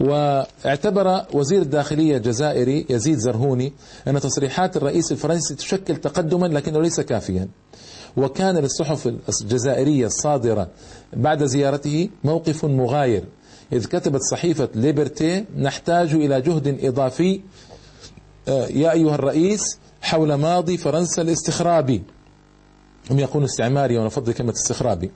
واعتبر 0.00 1.24
وزير 1.34 1.62
الداخلية 1.62 2.16
الجزائري 2.16 2.86
يزيد 2.90 3.18
زرهوني 3.18 3.72
أن 4.08 4.20
تصريحات 4.20 4.76
الرئيس 4.76 5.12
الفرنسي 5.12 5.54
تشكل 5.54 5.96
تقدما 5.96 6.46
لكنه 6.46 6.82
ليس 6.82 7.00
كافيا. 7.00 7.48
وكان 8.16 8.56
للصحف 8.56 9.12
الجزائرية 9.42 10.06
الصادرة 10.06 10.68
بعد 11.12 11.44
زيارته 11.44 12.08
موقف 12.24 12.64
مغاير 12.64 13.24
إذ 13.72 13.86
كتبت 13.86 14.20
صحيفة 14.30 14.68
ليبرتي 14.74 15.44
نحتاج 15.58 16.14
إلى 16.14 16.40
جهد 16.40 16.84
إضافي 16.84 17.40
آه، 18.48 18.66
يا 18.66 18.92
أيها 18.92 19.14
الرئيس 19.14 19.78
حول 20.02 20.34
ماضي 20.34 20.76
فرنسا 20.76 21.22
الاستخرابي 21.22 22.02
هم 23.10 23.18
يقولون 23.18 23.44
استعماري 23.44 23.96
وأنا 23.96 24.06
أفضل 24.06 24.32
كلمة 24.32 24.52
استخرابي. 24.52 25.10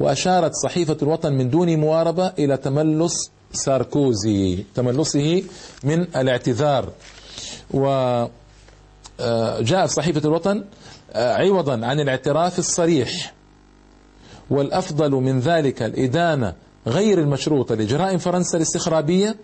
وأشارت 0.00 0.52
صحيفة 0.54 0.96
الوطن 1.02 1.32
من 1.32 1.50
دون 1.50 1.76
مواربة 1.76 2.26
إلى 2.26 2.56
تملص 2.56 3.30
ساركوزي. 3.52 4.64
تملصه 4.74 5.42
من 5.84 6.00
الاعتذار. 6.16 6.92
و 7.70 7.86
آه، 9.20 9.60
جاءت 9.60 9.90
صحيفة 9.90 10.20
الوطن 10.24 10.64
آه، 11.12 11.34
عوضا 11.34 11.86
عن 11.86 12.00
الاعتراف 12.00 12.58
الصريح. 12.58 13.34
والأفضل 14.50 15.10
من 15.10 15.40
ذلك 15.40 15.82
الإدانة 15.82 16.54
غير 16.86 17.20
المشروطة 17.20 17.74
لجرائم 17.74 18.18
فرنسا 18.18 18.56
الاستخرابية 18.56 19.36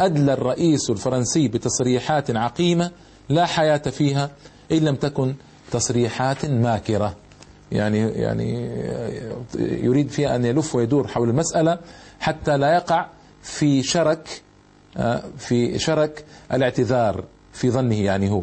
أدلى 0.00 0.32
الرئيس 0.32 0.90
الفرنسي 0.90 1.48
بتصريحات 1.48 2.36
عقيمة 2.36 2.90
لا 3.28 3.46
حياة 3.46 3.76
فيها 3.76 4.30
إن 4.72 4.78
لم 4.78 4.94
تكن 4.94 5.34
تصريحات 5.70 6.46
ماكرة. 6.46 7.16
يعني 7.72 7.98
يعني 7.98 8.70
يريد 9.58 10.08
فيها 10.10 10.36
أن 10.36 10.44
يلف 10.44 10.74
ويدور 10.74 11.08
حول 11.08 11.28
المسألة 11.28 11.78
حتى 12.20 12.56
لا 12.56 12.74
يقع 12.74 13.06
في 13.42 13.82
شرك 13.82 14.42
آه، 14.96 15.22
في 15.38 15.78
شرك 15.78 16.24
الاعتذار 16.52 17.24
في 17.52 17.70
ظنه 17.70 18.00
يعني 18.00 18.30
هو. 18.30 18.42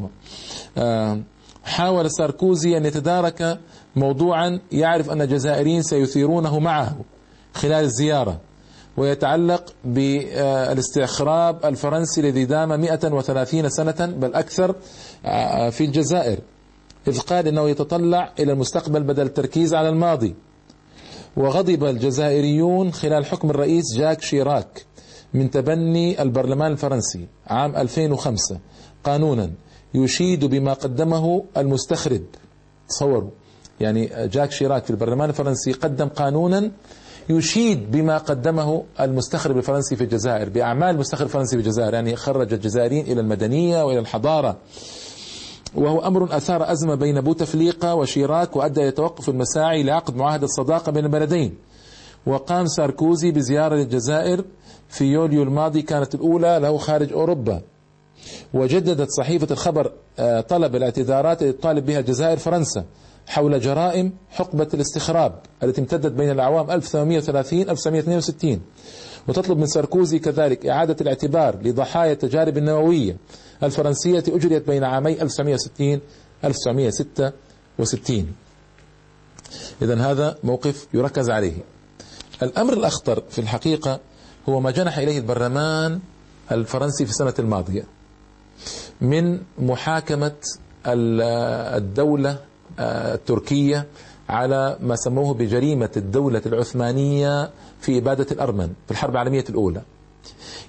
آه، 0.77 1.21
حاول 1.63 2.11
ساركوزي 2.11 2.77
أن 2.77 2.85
يتدارك 2.85 3.59
موضوعا 3.95 4.59
يعرف 4.71 5.09
أن 5.09 5.21
الجزائريين 5.21 5.81
سيثيرونه 5.81 6.59
معه. 6.59 6.97
خلال 7.57 7.83
الزيارة 7.83 8.39
ويتعلق 8.97 9.73
بالاستخراب 9.85 11.65
الفرنسي 11.65 12.21
الذي 12.21 12.45
دام 12.45 12.69
130 12.81 13.69
سنة 13.69 14.05
بل 14.05 14.33
أكثر 14.33 14.75
آه، 15.25 15.69
في 15.69 15.85
الجزائر. 15.85 16.39
إذ 17.07 17.19
قال 17.19 17.47
إنه 17.47 17.69
يتطلع 17.69 18.33
إلى 18.39 18.51
المستقبل 18.51 19.03
بدل 19.03 19.25
التركيز 19.25 19.73
على 19.73 19.89
الماضي. 19.89 20.35
وغضب 21.37 21.83
الجزائريون 21.83 22.91
خلال 22.91 23.25
حكم 23.25 23.49
الرئيس 23.49 23.83
جاك 23.95 24.21
شيراك 24.21 24.85
من 25.33 25.51
تبني 25.51 26.21
البرلمان 26.21 26.71
الفرنسي 26.71 27.27
عام 27.47 27.75
2005 27.75 28.59
قانونا 29.03 29.51
يشيد 29.93 30.45
بما 30.45 30.73
قدمه 30.73 31.43
المستخرب 31.57 32.21
تصوروا 32.89 33.29
يعني 33.79 34.09
جاك 34.27 34.51
شيراك 34.51 34.83
في 34.83 34.89
البرلمان 34.89 35.29
الفرنسي 35.29 35.71
قدم 35.71 36.07
قانونا 36.07 36.71
يشيد 37.29 37.91
بما 37.91 38.17
قدمه 38.17 38.83
المستخرب 38.99 39.57
الفرنسي 39.57 39.95
في 39.95 40.03
الجزائر 40.03 40.49
بأعمال 40.49 40.89
المستخرب 40.89 41.27
الفرنسي 41.27 41.55
في 41.57 41.61
الجزائر 41.61 41.93
يعني 41.93 42.15
خرج 42.15 42.53
الجزائريين 42.53 43.05
إلى 43.05 43.21
المدنية 43.21 43.85
وإلى 43.85 43.99
الحضارة. 43.99 44.57
وهو 45.75 45.99
أمر 45.99 46.37
أثار 46.37 46.71
أزمة 46.71 46.95
بين 46.95 47.21
بوتفليقة 47.21 47.95
وشيراك 47.95 48.55
وأدى 48.55 48.81
إلى 48.81 48.91
توقف 48.91 49.29
المساعي 49.29 49.83
لعقد 49.83 50.15
معاهدة 50.15 50.47
صداقة 50.47 50.91
بين 50.91 51.05
البلدين. 51.05 51.55
وقام 52.25 52.67
ساركوزي 52.67 53.31
بزيارة 53.31 53.75
للجزائر 53.75 54.45
في 54.89 55.05
يوليو 55.05 55.43
الماضي 55.43 55.81
كانت 55.81 56.15
الأولى 56.15 56.59
له 56.61 56.77
خارج 56.77 57.13
أوروبا. 57.13 57.61
وجددت 58.53 59.09
صحيفة 59.09 59.47
الخبر 59.51 59.91
آه، 60.19 60.41
طلب 60.41 60.75
الاعتذارات 60.75 61.41
التي 61.41 61.57
تطالب 61.57 61.85
بها 61.85 61.99
الجزائر 61.99 62.37
فرنسا. 62.37 62.85
حول 63.27 63.59
جرائم 63.59 64.11
حقبة 64.29 64.67
الاستخراب 64.73 65.39
التي 65.63 65.81
امتدت 65.81 66.11
بين 66.11 66.29
الأعوام 66.29 66.71
1830 66.71 67.61
1962 67.61 68.61
وتطلب 69.27 69.57
من 69.57 69.67
ساركوزي 69.67 70.19
كذلك 70.19 70.65
إعادة 70.65 70.95
الاعتبار 71.01 71.55
لضحايا 71.63 72.11
التجارب 72.11 72.57
النووية 72.57 73.17
الفرنسية 73.63 74.23
أجريت 74.27 74.67
بين 74.67 74.83
عامي 74.83 75.21
1960 75.21 75.99
1966 76.43 78.33
إذا 79.81 80.01
هذا 80.01 80.37
موقف 80.43 80.87
يركز 80.93 81.29
عليه. 81.29 81.53
الأمر 82.43 82.73
الأخطر 82.73 83.23
في 83.29 83.39
الحقيقة 83.39 83.99
هو 84.49 84.59
ما 84.59 84.71
جنح 84.71 84.97
إليه 84.97 85.17
البرلمان 85.17 85.99
الفرنسي 86.51 87.05
في 87.05 87.11
السنة 87.11 87.33
الماضية 87.39 87.83
من 89.01 89.39
محاكمة 89.59 90.35
الدولة 90.85 92.39
التركية 92.79 93.87
على 94.29 94.77
ما 94.79 94.95
سموه 94.95 95.33
بجريمة 95.33 95.89
الدولة 95.97 96.41
العثمانية 96.45 97.49
في 97.81 97.97
إبادة 97.97 98.27
الأرمن 98.31 98.73
في 98.85 98.91
الحرب 98.91 99.11
العالمية 99.11 99.45
الأولى. 99.49 99.81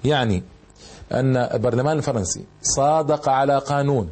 يعني 0.05 0.43
أن 1.11 1.37
البرلمان 1.37 1.97
الفرنسي 1.97 2.43
صادق 2.61 3.29
على 3.29 3.57
قانون 3.57 4.09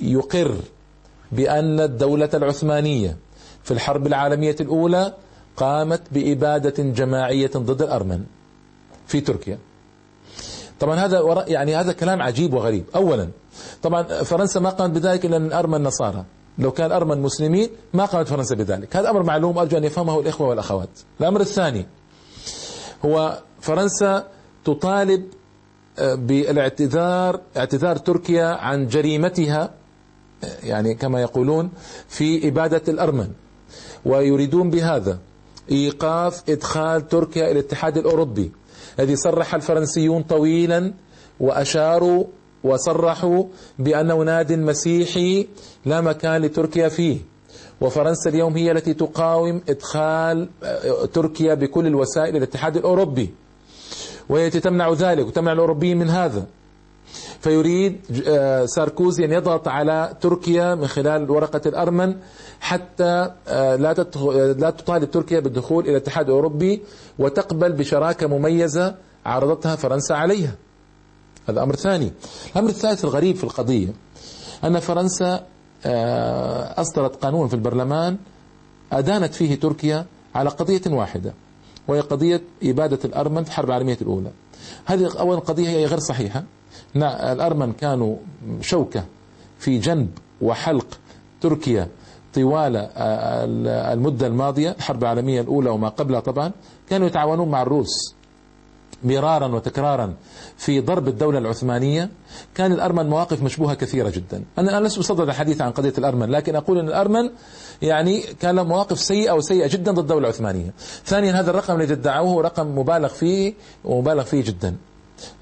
يقر 0.00 0.54
بأن 1.32 1.80
الدولة 1.80 2.30
العثمانية 2.34 3.16
في 3.64 3.70
الحرب 3.70 4.06
العالمية 4.06 4.56
الأولى 4.60 5.14
قامت 5.56 6.02
بإبادة 6.12 6.82
جماعية 6.82 7.50
ضد 7.56 7.82
الأرمن 7.82 8.24
في 9.06 9.20
تركيا. 9.20 9.58
طبعا 10.80 10.96
هذا 10.96 11.44
يعني 11.48 11.76
هذا 11.76 11.92
كلام 11.92 12.22
عجيب 12.22 12.54
وغريب. 12.54 12.84
أولا 12.94 13.28
طبعا 13.82 14.02
فرنسا 14.02 14.60
ما 14.60 14.70
قامت 14.70 14.94
بذلك 14.94 15.26
إلا 15.26 15.36
الأرمن 15.36 15.82
نصارى 15.82 16.24
لو 16.58 16.70
كان 16.70 16.86
الأرمن 16.86 17.22
مسلمين 17.22 17.68
ما 17.94 18.04
قامت 18.04 18.28
فرنسا 18.28 18.54
بذلك. 18.54 18.96
هذا 18.96 19.10
أمر 19.10 19.22
معلوم 19.22 19.58
أرجو 19.58 19.76
أن 19.78 19.84
يفهمه 19.84 20.20
الإخوة 20.20 20.48
والأخوات. 20.48 20.88
الأمر 21.20 21.40
الثاني 21.40 21.86
هو 23.04 23.42
فرنسا 23.60 24.26
تطالب 24.64 25.24
آه، 25.98 26.14
بالاعتذار 26.14 27.40
اعتذار 27.56 27.96
تركيا 27.96 28.46
عن 28.46 28.86
جريمتها 28.86 29.70
آه، 30.44 30.46
يعني 30.62 30.94
كما 30.94 31.20
يقولون 31.22 31.70
في 32.08 32.48
إبادة 32.48 32.82
الأرمن. 32.88 33.28
ويريدون 34.04 34.70
بهذا 34.70 35.18
إيقاف 35.70 36.42
إدخال 36.48 37.08
تركيا 37.08 37.44
إلى 37.44 37.52
الاتحاد 37.52 37.96
الأوروبي 37.96 38.52
الذي 38.98 39.16
صرح 39.16 39.54
الفرنسيون 39.54 40.22
طويلا 40.22 40.94
وأشاروا 41.40 42.24
وصرحوا 42.64 43.44
بأنه 43.78 44.22
ناد 44.22 44.52
مسيحي 44.52 45.48
لا 45.86 46.00
مكان 46.00 46.42
لتركيا 46.42 46.88
فيه. 46.88 47.18
وفرنسا 47.80 48.30
اليوم 48.30 48.56
هي 48.56 48.72
التي 48.72 48.94
تقاوم 48.94 49.60
إدخال 49.68 50.48
آه، 50.62 51.04
تركيا 51.06 51.54
بكل 51.54 51.86
الوسائل 51.86 52.36
الاتحاد 52.36 52.76
الأوروبي. 52.76 53.30
وهي 54.28 54.46
التي 54.46 54.60
تمنع 54.60 54.92
ذلك 54.92 55.26
وتمنع 55.26 55.52
الأوروبيين 55.52 55.98
من 55.98 56.10
هذا. 56.10 56.46
فيريد 57.40 58.00
آه، 58.28 58.66
ساركوزي 58.66 59.24
أن 59.24 59.32
يضغط 59.32 59.68
على 59.68 60.16
تركيا 60.20 60.74
من 60.74 60.86
خلال 60.86 61.30
ورقة 61.30 61.60
الأرمن 61.66 62.16
حتى 62.60 63.30
آه، 63.48 63.76
لا 63.76 63.92
لا 64.58 64.70
تطالب 64.70 65.10
تركيا 65.10 65.40
بالدخول 65.40 65.84
إلى 65.84 65.90
الاتحاد 65.92 66.26
الأوروبي 66.26 66.82
وتقبل 67.18 67.72
بشراكة 67.72 68.26
مميزة 68.26 68.94
عرضتها 69.26 69.76
فرنسا 69.76 70.12
عليها. 70.14 70.54
هذا 71.48 71.62
أمر 71.62 71.76
ثاني. 71.76 72.12
الأمر 72.52 72.68
الثالث 72.68 73.04
الغريب 73.04 73.36
في 73.36 73.44
القضية 73.44 73.88
أن 74.64 74.80
فرنسا 74.80 75.46
آه، 75.86 76.80
أصدرت 76.80 77.24
قانون 77.24 77.48
في 77.48 77.54
البرلمان 77.54 78.16
أدانت 78.92 79.34
فيه 79.34 79.54
تركيا 79.54 80.06
على 80.34 80.50
قضية 80.50 80.80
واحدة 80.86 81.34
وهي 81.88 82.00
قضية 82.00 82.42
إبادة 82.62 82.98
الأرمن 83.04 83.44
في 83.44 83.48
الحرب 83.50 83.68
العالمية 83.68 83.98
الأولى. 84.02 84.30
هذه 84.84 85.18
أولا 85.18 85.38
قضية 85.40 85.68
هي 85.68 85.86
غير 85.86 85.98
صحيحة. 85.98 86.44
الأرمن 86.96 87.72
كانوا 87.72 88.16
شوكة 88.60 89.04
في 89.58 89.78
جنب 89.78 90.10
وحلق 90.40 90.86
تركيا 91.40 91.88
طوال 92.34 92.76
آه، 92.76 93.92
المدة 93.92 94.26
الماضية 94.26 94.70
الحرب 94.70 95.02
العالمية 95.02 95.40
الأولى 95.40 95.70
وما 95.70 95.88
قبلها 95.88 96.20
طبعا 96.20 96.52
كانوا 96.88 97.06
يتعاونون 97.06 97.48
مع 97.48 97.62
الروس. 97.62 98.14
مرارا 99.04 99.46
وتكرارا 99.46 100.14
في 100.56 100.80
ضرب 100.80 101.08
الدولة 101.08 101.38
العثمانية 101.38 102.10
كان 102.54 102.72
الأرمن 102.72 103.06
مواقف 103.06 103.42
مشبوهة 103.42 103.74
كثيرة 103.74 104.10
جدا. 104.10 104.44
أنا 104.58 104.80
لست 104.80 104.98
بصدد 104.98 105.20
الحديث 105.20 105.60
عن 105.60 105.70
قضية 105.70 105.92
الأرمن 105.98 106.30
لكن 106.30 106.56
أقول 106.56 106.78
أن 106.78 106.88
الأرمن 106.88 107.30
يعني 107.82 108.20
كان 108.20 108.56
له 108.56 108.62
مواقف 108.62 109.00
سيئة 109.00 109.32
وسيئة 109.32 109.66
جدا 109.66 109.92
ضد 109.92 109.98
الدولة 109.98 110.28
العثمانية. 110.28 110.72
ثانيا 111.04 111.40
هذا 111.40 111.50
الرقم 111.50 111.80
الذي 111.80 111.92
ادعوه 111.92 112.42
رقم 112.42 112.78
مبالغ 112.78 113.08
فيه 113.08 113.54
ومبالغ 113.84 114.22
فيه 114.22 114.44
جدا. 114.44 114.76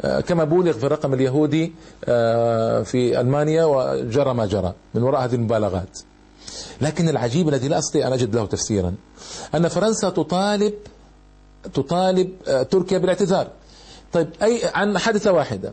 آه، 0.01 0.21
كما 0.21 0.45
بولغ 0.45 0.73
في 0.73 0.85
الرقم 0.85 1.15
اليهودي 1.15 1.73
آه، 2.05 2.83
في 2.83 3.21
ألمانيا 3.21 3.65
وجرى 3.65 4.35
ما 4.35 4.47
جرى 4.47 4.75
من 4.95 5.03
وراء 5.03 5.25
هذه 5.25 5.35
المبالغات. 5.35 5.99
لكن 6.81 7.09
العجيب 7.09 7.49
الذي 7.49 7.69
لا 7.69 7.79
أستطيع 7.79 8.07
أن 8.07 8.13
أجد 8.13 8.37
له 8.37 8.47
تفسيرا 8.47 8.95
أن 9.55 9.69
فرنسا 9.69 10.11
تطالب 10.11 10.75
تطالب 11.75 12.31
آه، 12.49 12.63
تركيا 12.63 12.99
بالاعتذار. 12.99 13.49
طيب 14.13 14.29
أي 14.43 14.61
عن 14.75 14.99
حادثة 14.99 15.33
واحدة. 15.33 15.73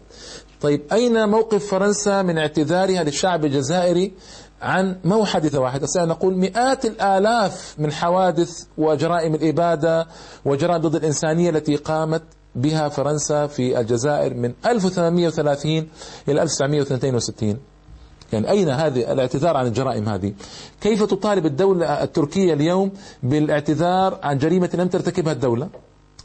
طيب 0.62 0.82
أين 0.92 1.30
موقف 1.30 1.68
فرنسا 1.68 2.22
من 2.22 2.38
اعتذارها 2.38 3.04
للشعب 3.04 3.46
الجزائري 3.46 4.14
عن 4.62 5.00
مو 5.04 5.26
حادثة 5.26 5.60
واحدة؟ 5.60 5.88
سنقول 5.88 6.38
مئات 6.38 6.86
الآلاف 6.86 7.76
من 7.78 7.92
حوادث 7.92 8.64
وجرائم 8.78 9.36
الإبادة 9.36 10.08
وجرائم 10.46 10.82
ضد 10.82 10.96
الإنسانية 10.96 11.50
التي 11.50 11.76
قامت 11.76 12.24
بها 12.56 12.90
فرنسا 12.90 13.48
في 13.48 13.80
الجزائر 13.80 14.34
من 14.34 14.54
1830 14.66 15.88
إلى 16.28 16.42
1962 16.42 17.58
يعني 18.34 18.50
أين 18.50 18.70
هذه 18.70 19.12
الاعتذار 19.12 19.58
عن 19.58 19.68
الجرائم 19.68 20.10
هذه؟ 20.10 20.34
كيف 20.82 21.04
تطالب 21.04 21.46
الدولة 21.46 22.04
التركية 22.04 22.54
اليوم 22.54 22.92
بالاعتذار 23.24 24.20
عن 24.24 24.38
جريمة 24.38 24.70
لم 24.74 24.88
ترتكبها 24.88 25.34
الدولة؟ 25.34 25.70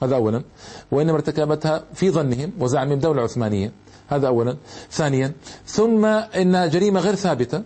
هذا 0.02 0.14
أولا. 0.14 0.42
وإنما 0.90 1.14
ارتكبتها 1.14 1.84
في 1.94 2.10
ظنهم 2.10 2.52
وزعمهم 2.60 2.98
دولة 2.98 3.22
عثمانية. 3.22 3.72
هذا 4.08 4.28
أولا. 4.28 4.56
ثانيا 4.90 5.32
ثم 5.66 6.04
إنها 6.04 6.66
جريمة 6.66 7.00
غير 7.00 7.14
ثابتة 7.14 7.62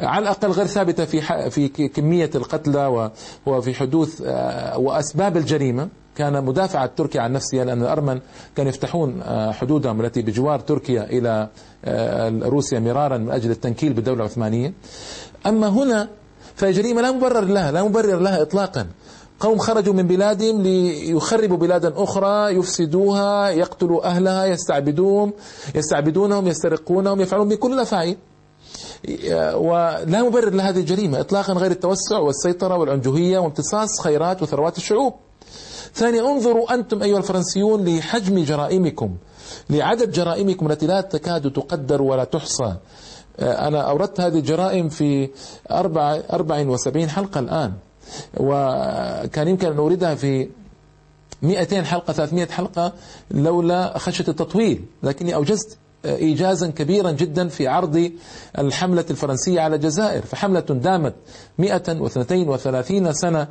على 0.00 0.22
الأقل 0.22 0.50
غير 0.50 0.66
ثابتة 0.66 1.04
في 1.04 1.50
في 1.50 1.68
كمية 1.68 2.30
القتلى 2.34 3.10
وفي 3.46 3.74
حدوث 3.74 4.22
آه، 4.26 4.78
وأسباب 4.78 5.36
الجريمة 5.36 5.88
كان 6.16 6.44
مدافعة 6.44 6.90
تركيا 6.96 7.20
عن 7.20 7.32
نفسها 7.32 7.64
لأن 7.64 7.82
الأرمن 7.82 8.20
كانوا 8.56 8.70
يفتحون 8.70 9.22
آه، 9.22 9.52
حدودهم 9.52 10.00
التي 10.00 10.22
بجوار 10.22 10.60
تركيا 10.60 11.04
إلى 11.04 11.48
آه، 11.84 12.28
روسيا 12.42 12.80
مرارا 12.80 13.18
من 13.18 13.30
أجل 13.30 13.50
التنكيل 13.50 13.92
بالدولة 13.92 14.18
العثمانية. 14.18 14.72
أما 15.46 15.68
هنا 15.68 16.08
فهي 16.54 16.72
جريمة 16.72 17.02
لا 17.02 17.12
مبرر 17.12 17.44
لها 17.44 17.72
لا 17.72 17.82
مبرر 17.82 18.18
لها 18.18 18.42
إطلاقا. 18.42 18.86
قوم 19.40 19.58
خرجوا 19.58 19.94
من 19.94 20.06
بلادهم 20.06 20.62
ليخربوا 20.62 21.56
بلادا 21.56 21.92
أخرى 21.96 22.54
يفسدوها 22.54 23.48
يقتلوا 23.48 24.06
أهلها 24.06 24.46
يستعبدوهم 24.46 25.32
يستعبدونهم 25.74 26.46
يسترقونهم 26.46 27.20
يفعلون 27.20 27.48
بكل 27.48 27.72
الأفاعيل 27.72 28.16
ولا 29.54 30.22
مبرر 30.22 30.50
لهذه 30.50 30.78
الجريمة 30.78 31.20
إطلاقا 31.20 31.52
غير 31.52 31.70
التوسع 31.70 32.18
والسيطرة 32.18 32.76
والعنجهية 32.76 33.38
وامتصاص 33.38 34.00
خيرات 34.00 34.42
وثروات 34.42 34.76
الشعوب. 34.76 35.14
ثانيا 35.94 36.22
انظروا 36.22 36.74
أنتم 36.74 37.02
أيها 37.02 37.18
الفرنسيون 37.18 37.84
لحجم 37.84 38.44
جرائمكم 38.44 39.16
لعدد 39.70 40.10
جرائمكم 40.10 40.70
التي 40.70 40.86
لا 40.86 41.00
تكاد 41.00 41.52
تقدر 41.52 42.02
ولا 42.02 42.24
تحصى. 42.24 42.74
أنا 43.40 43.80
أوردت 43.80 44.20
هذه 44.20 44.38
الجرائم 44.38 44.88
في 44.88 45.28
أربع 45.70 46.20
أربع 46.32 46.60
وسبعين 46.60 47.08
حلقة 47.08 47.38
الآن 47.38 47.72
وكان 48.36 49.48
يمكن 49.48 49.66
أن 49.66 49.76
أوردها 49.76 50.14
في 50.14 50.48
200 51.42 51.82
حلقة 51.82 52.12
300 52.12 52.46
حلقة 52.46 52.92
لولا 53.30 53.98
خشية 53.98 54.24
التطويل. 54.28 54.84
لكني 55.02 55.34
أوجزت 55.34 55.78
إيجازا 56.04 56.70
كبيرا 56.70 57.10
جدا 57.10 57.48
في 57.48 57.68
عرض 57.68 58.10
الحملة 58.58 59.04
الفرنسية 59.10 59.60
على 59.60 59.76
الجزائر. 59.76 60.22
فحملة 60.22 60.60
دامت 60.60 61.14
132 61.58 63.12
سنة 63.12 63.48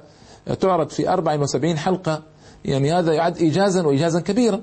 تعرض 0.60 0.89
في 0.89 1.10
74 1.10 1.77
حلقة. 1.77 2.23
يعني 2.65 2.93
هذا 2.93 3.13
يعد 3.13 3.38
إيجازا 3.38 3.86
وإيجازا 3.88 4.19
كبيرا. 4.19 4.62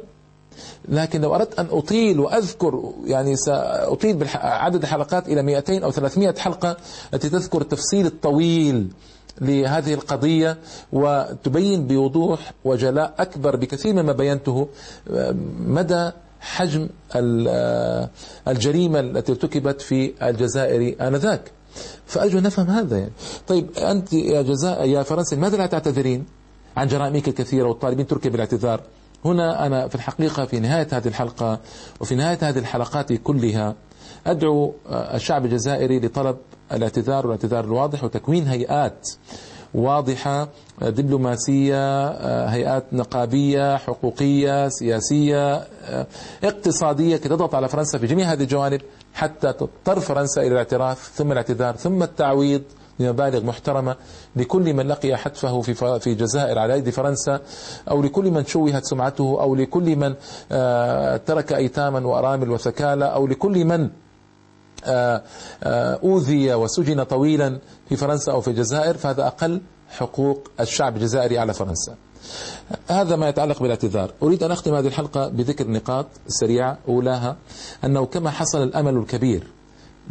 لكن 0.88 1.21
لو 1.21 1.35
أردت 1.35 1.59
أن 1.59 1.66
أطيل 1.71 2.21
وأذكر 2.21 2.92
يعني 3.07 3.37
سأطيل 3.37 4.16
بعدد 4.16 4.83
الحلقات 4.83 5.29
إلى 5.29 5.42
200 5.42 5.85
أو 5.85 5.90
300 5.90 6.35
حلقة 6.38 6.77
التي 7.14 7.29
تذكر 7.29 7.61
التفصيل 7.61 8.07
الطويل 8.07 8.88
لهذه 9.40 9.95
القضية 9.95 10.59
وتبين 10.92 11.87
بوضوح 11.87 12.53
وجلاء 12.64 13.14
أكبر 13.18 13.57
بكثير 13.57 13.92
مما 13.95 14.12
بينته 14.12 14.68
مدى 15.66 16.11
حجم 16.40 16.88
الجريمة 18.49 19.01
التي 19.01 19.33
ارتكبت 19.33 19.81
في 19.83 20.12
الجزائر 20.23 20.97
آنذاك. 21.01 21.51
فأرجو 22.07 22.39
نفهم 22.39 22.67
هذا 22.71 22.99
يعني. 22.99 23.13
طيب 23.49 23.71
أنت 23.79 24.13
يا 24.13 24.43
جزاء 24.43 24.89
يا 24.89 25.03
فرنسا 25.03 25.35
لماذا 25.35 25.57
لا 25.57 25.67
تعتذرين 25.67 26.27
عن 26.77 26.87
جرائمك 26.87 27.29
الكثيرة 27.29 27.69
والطالبين 27.69 28.07
تركيا 28.07 28.31
بالاعتذار؟ 28.31 28.81
هنا 29.25 29.67
أنا 29.67 29.89
في 29.89 29.95
الحقيقة 29.95 30.45
في 30.45 30.61
نهاية 30.61 30.89
هذه 30.93 31.09
الحلقة 31.09 31.61
وفي 32.01 32.15
نهاية 32.15 32.39
هذه 32.43 32.59
الحلقات 32.59 33.13
كلها 33.13 33.75
أدعو 34.27 34.75
الشعب 34.91 35.45
الجزائري 35.45 36.01
لطلب 36.01 36.37
الاعتذار 36.73 37.27
والاعتذار 37.27 37.65
الواضح 37.65 38.05
وتكوين 38.05 38.47
هيئات 38.47 39.09
واضحة 39.75 40.49
دبلوماسية 40.83 42.09
هيئات 42.47 42.85
نقابية 42.93 43.77
حقوقية 43.77 44.69
سياسية 44.69 45.67
اقتصادية 46.45 47.17
تضغط 47.17 47.55
على 47.55 47.69
فرنسا 47.69 47.99
في 47.99 48.07
جميع 48.07 48.33
هذه 48.33 48.43
الجوانب. 48.43 48.81
حتى 49.14 49.53
تضطر 49.53 50.01
فرنسا 50.01 50.40
إلى 50.40 50.53
الاعتراف 50.53 51.12
ثم 51.14 51.33
الاعتذار 51.33 51.77
ثم 51.77 52.03
التعويض 52.03 52.62
بمبالغ 52.98 53.44
محترمة 53.44 53.96
لكل 54.37 54.75
من 54.75 54.88
لقي 54.88 55.16
حتفه 55.16 55.61
في 55.61 55.75
في 55.75 56.07
الجزائر 56.07 56.59
على 56.59 56.79
يد 56.79 56.90
فرنسا 56.90 57.40
أو 57.90 58.03
لكل 58.03 58.31
من 58.31 58.46
شوهت 58.46 58.85
سمعته 58.85 59.38
أو 59.40 59.55
لكل 59.55 59.96
من 59.96 60.14
آه، 60.53 61.16
ترك 61.16 61.53
أيتاما 61.53 62.07
وأرامل 62.07 62.51
وثكالى 62.51 63.05
أو 63.05 63.27
لكل 63.27 63.64
من 63.64 63.90
آه، 64.85 65.22
آه، 65.62 65.98
أوذي 66.03 66.55
وسجن 66.55 67.03
طويلا 67.03 67.59
في 67.88 67.96
فرنسا 67.96 68.33
أو 68.33 68.40
في 68.40 68.48
الجزائر 68.48 68.96
فهذا 68.96 69.27
أقل 69.27 69.61
حقوق 69.88 70.51
الشعب 70.61 70.96
الجزائري 70.96 71.38
على 71.38 71.55
فرنسا. 71.55 71.94
هذا 72.89 73.17
ما 73.17 73.29
يتعلق 73.29 73.63
بالاعتذار. 73.63 74.13
أريد 74.23 74.43
أن 74.43 74.51
أختم 74.51 74.75
هذه 74.75 74.87
الحلقة 74.87 75.29
بذكر 75.29 75.69
نقاط 75.69 76.07
سريعة 76.29 76.79
أولاها 76.89 77.37
أنه 77.85 78.07
كما 78.07 78.31
حصل 78.31 78.63
الأمل 78.63 78.97
الكبير 78.97 79.47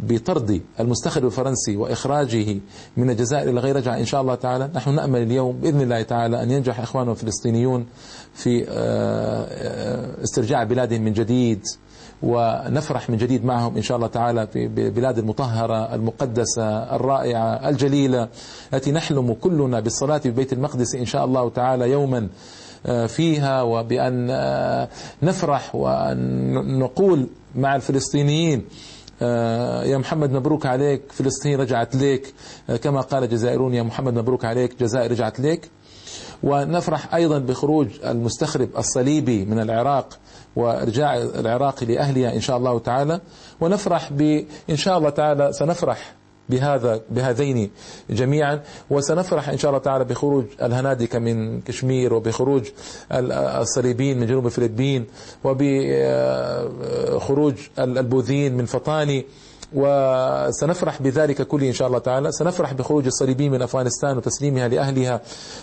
بطرد 0.00 0.62
المستخرج 0.80 1.24
الفرنسي 1.24 1.76
وإخراجه 1.76 2.56
من 2.96 3.10
الجزائر 3.10 3.50
إلى 3.50 3.60
غير 3.60 3.76
رجعة 3.76 3.98
إن 3.98 4.04
شاء 4.04 4.20
الله 4.20 4.34
تعالى 4.34 4.70
نحن 4.74 4.94
نأمل 4.94 5.22
اليوم 5.22 5.56
بإذن 5.56 5.80
الله 5.80 6.02
تعالى 6.02 6.42
أن 6.42 6.50
ينجح 6.50 6.80
إخواننا 6.80 7.12
الفلسطينيون 7.12 7.86
في 8.34 8.64
آه، 8.68 10.22
استرجاع 10.22 10.64
بلادهم 10.64 11.02
من 11.02 11.12
جديد. 11.12 11.62
ونفرح 12.22 13.10
من 13.10 13.16
جديد 13.16 13.44
معهم 13.44 13.76
إن 13.76 13.82
شاء 13.82 13.96
الله 13.96 14.06
تعالى 14.08 14.46
في 14.46 14.68
بلاد 14.90 15.18
المطهرة 15.18 15.94
المقدسة 15.94 16.94
الرائعة 16.96 17.68
الجليلة 17.68 18.28
التي 18.74 18.92
نحلم 18.92 19.32
كلنا 19.32 19.80
بالصلاة 19.80 20.18
في 20.18 20.30
بيت 20.30 20.52
المقدس 20.52 20.94
إن 20.94 21.04
شاء 21.04 21.24
الله 21.24 21.50
تعالى 21.50 21.90
يوما 21.90 22.28
آه، 22.86 23.06
فيها 23.06 23.62
وبأن 23.62 24.28
آه، 24.30 24.88
نفرح 25.22 25.74
وأن 25.74 26.78
نقول 26.78 27.26
مع 27.54 27.76
الفلسطينيين 27.76 28.64
آه، 29.22 29.84
يا 29.84 29.98
محمد 29.98 30.32
مبروك 30.32 30.66
عليك 30.66 31.02
فلسطين 31.12 31.60
رجعت 31.60 31.96
لك 31.96 32.34
كما 32.82 33.00
قال 33.00 33.24
الجزائرون 33.24 33.74
يا 33.74 33.82
محمد 33.82 34.14
مبروك 34.14 34.44
عليك 34.44 34.80
جزائر 34.80 35.10
رجعت 35.10 35.40
لك. 35.40 35.70
ونفرح 36.42 37.14
أيضا 37.14 37.38
بخروج 37.38 37.88
المستخرب 38.04 38.68
الصليبي 38.78 39.44
من 39.44 39.60
العراق 39.60 40.18
وإرجاع 40.56 41.16
العراق 41.16 41.84
لأهلها 41.84 42.34
إن 42.34 42.40
شاء 42.40 42.56
الله 42.56 42.78
تعالى. 42.78 43.20
ونفرح 43.60 44.12
ب 44.12 44.44
إن 44.70 44.76
شاء 44.76 44.98
الله 44.98 45.10
تعالى 45.10 45.52
سنفرح 45.52 46.14
بهذا 46.48 47.00
بهذين 47.10 47.70
جميعا. 48.10 48.60
وسنفرح 48.90 49.48
إن 49.48 49.58
شاء 49.58 49.70
الله 49.70 49.82
تعالى 49.82 50.04
بخروج 50.04 50.44
الهنادكة 50.62 51.18
من 51.18 51.60
كشمير 51.60 52.14
وبخروج 52.14 52.64
الصليبيين 53.12 54.20
من 54.20 54.26
جنوب 54.26 54.46
الفلبين 54.46 55.06
وبخروج 55.44 57.54
البوذيين 57.78 58.56
من 58.56 58.66
فطاني. 58.66 59.26
وسنفرح 59.74 61.02
بذلك 61.02 61.42
كله 61.42 61.68
إن 61.68 61.72
شاء 61.72 61.88
الله 61.88 61.98
تعالى. 61.98 62.32
سنفرح 62.32 62.72
بخروج 62.72 63.06
الصليبيين 63.06 63.52
من 63.52 63.62
أفغانستان 63.62 64.16
وتسليمها 64.16 64.68
لأهلها 64.68 65.20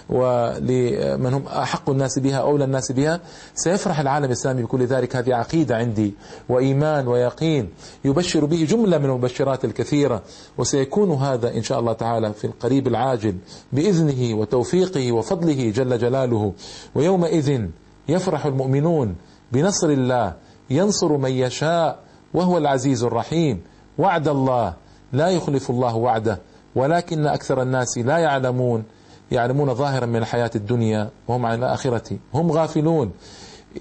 ولمن 0.10 1.34
هم 1.34 1.48
أحق 1.48 1.90
الناس 1.90 2.20
بها 2.20 2.38
أولى 2.38 2.64
الناس 2.64 2.92
بها. 2.92 3.20
سيفرح 3.56 4.00
العالم 4.00 4.26
الإسلامي 4.26 4.64
بكل 4.64 4.86
ذلك. 4.86 5.16
هذه 5.16 5.36
عقيدة 5.36 5.78
عندي 5.78 6.14
وإيمان 6.50 7.08
ويقين 7.08 7.70
يبشر 8.06 8.46
به 8.46 8.66
جملة 8.70 8.98
من 8.98 9.06
المبشرات 9.06 9.66
الكثيرة. 9.66 10.22
وسيكون 10.58 11.12
هذا 11.12 11.56
إن 11.58 11.64
شاء 11.64 11.80
الله 11.80 11.94
تعالى 11.94 12.34
في 12.34 12.48
القريب 12.48 12.88
العاجل 12.88 13.36
بإذنه 13.74 14.38
وتوفيقه 14.40 15.12
وفضله 15.12 15.70
جل 15.70 15.98
جلاله. 15.98 16.54
ويومئذ 16.96 17.62
يفرح 18.10 18.46
المؤمنون 18.46 19.16
بنصر 19.52 19.90
الله 19.90 20.34
ينصر 20.70 21.18
من 21.18 21.32
يشاء 21.32 22.00
وهو 22.34 22.58
العزيز 22.58 23.04
الرحيم. 23.04 23.62
وعد 24.00 24.28
الله. 24.28 24.74
لا 25.14 25.28
يخلف 25.28 25.70
الله 25.70 25.96
وعده. 25.96 26.40
ولكن 26.76 27.28
أكثر 27.28 27.62
الناس 27.62 27.98
لا 27.98 28.18
يعلمون 28.18 28.84
يعلمون 29.32 29.74
ظاهرا 29.74 30.06
من 30.06 30.16
الحياة 30.16 30.52
الدنيا 30.56 31.10
وهم 31.28 31.46
عن 31.46 31.60
الآخرة. 31.60 32.18
هم 32.34 32.52
غافلون. 32.52 33.12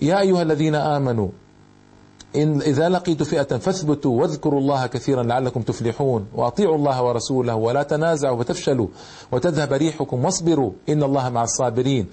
يا 0.03 0.21
أيها 0.21 0.43
الذين 0.43 0.75
آمنوا 0.75 1.29
إن 2.37 2.61
إذا 2.61 2.89
لقيت 2.89 3.23
فئة 3.23 3.57
فاثبتوا 3.57 4.21
واذكروا 4.21 4.61
الله 4.61 4.87
كثيرا 4.87 5.23
لعلكم 5.23 5.63
تفلحون. 5.63 6.27
وأطيعوا 6.35 6.77
الله 6.77 7.03
ورسوله 7.03 7.55
ولا 7.55 7.83
تنازعوا 7.83 8.43
فتفشلوا 8.43 8.89
وتذهب 9.33 9.73
ريحكم 9.73 10.25
واصبروا 10.25 10.73
إن 10.89 11.03
الله 11.03 11.29
مع 11.29 11.43
الصابرين. 11.43 12.07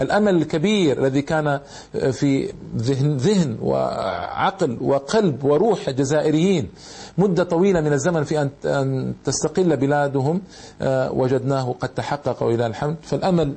الأمل 0.00 0.36
الكبير 0.36 0.98
الذي 0.98 1.22
كان 1.22 1.60
في 2.12 2.52
ذهن, 2.76 3.16
ذهن 3.16 3.58
وعقل 3.62 4.78
وقلب 4.80 5.44
وروح 5.44 5.88
الجزائريين 5.88 6.68
مدة 7.18 7.44
طويلة 7.44 7.80
من 7.80 7.92
الزمن 7.92 8.24
في 8.24 8.48
أن 8.64 9.14
تستقل 9.24 9.76
بلادهم 9.76 10.42
آه، 10.82 11.12
وجدناه 11.12 11.74
قد 11.80 11.88
تحقق 11.88 12.42
إلى 12.42 12.66
الحمد. 12.66 12.96
فالأمل 13.02 13.54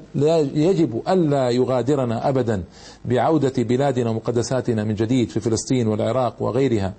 يجب 0.56 1.02
ألا 1.10 1.50
يغادرنا 1.50 2.30
أبدا 2.30 2.64
بعودة 3.06 3.64
بلادنا 3.64 4.10
ومقدساتنا 4.10 4.84
من 4.84 4.96
جديد 4.96 5.30
في 5.30 5.40
فلسطين 5.40 5.88
والعراق 5.88 6.42
وغيرها. 6.42 6.94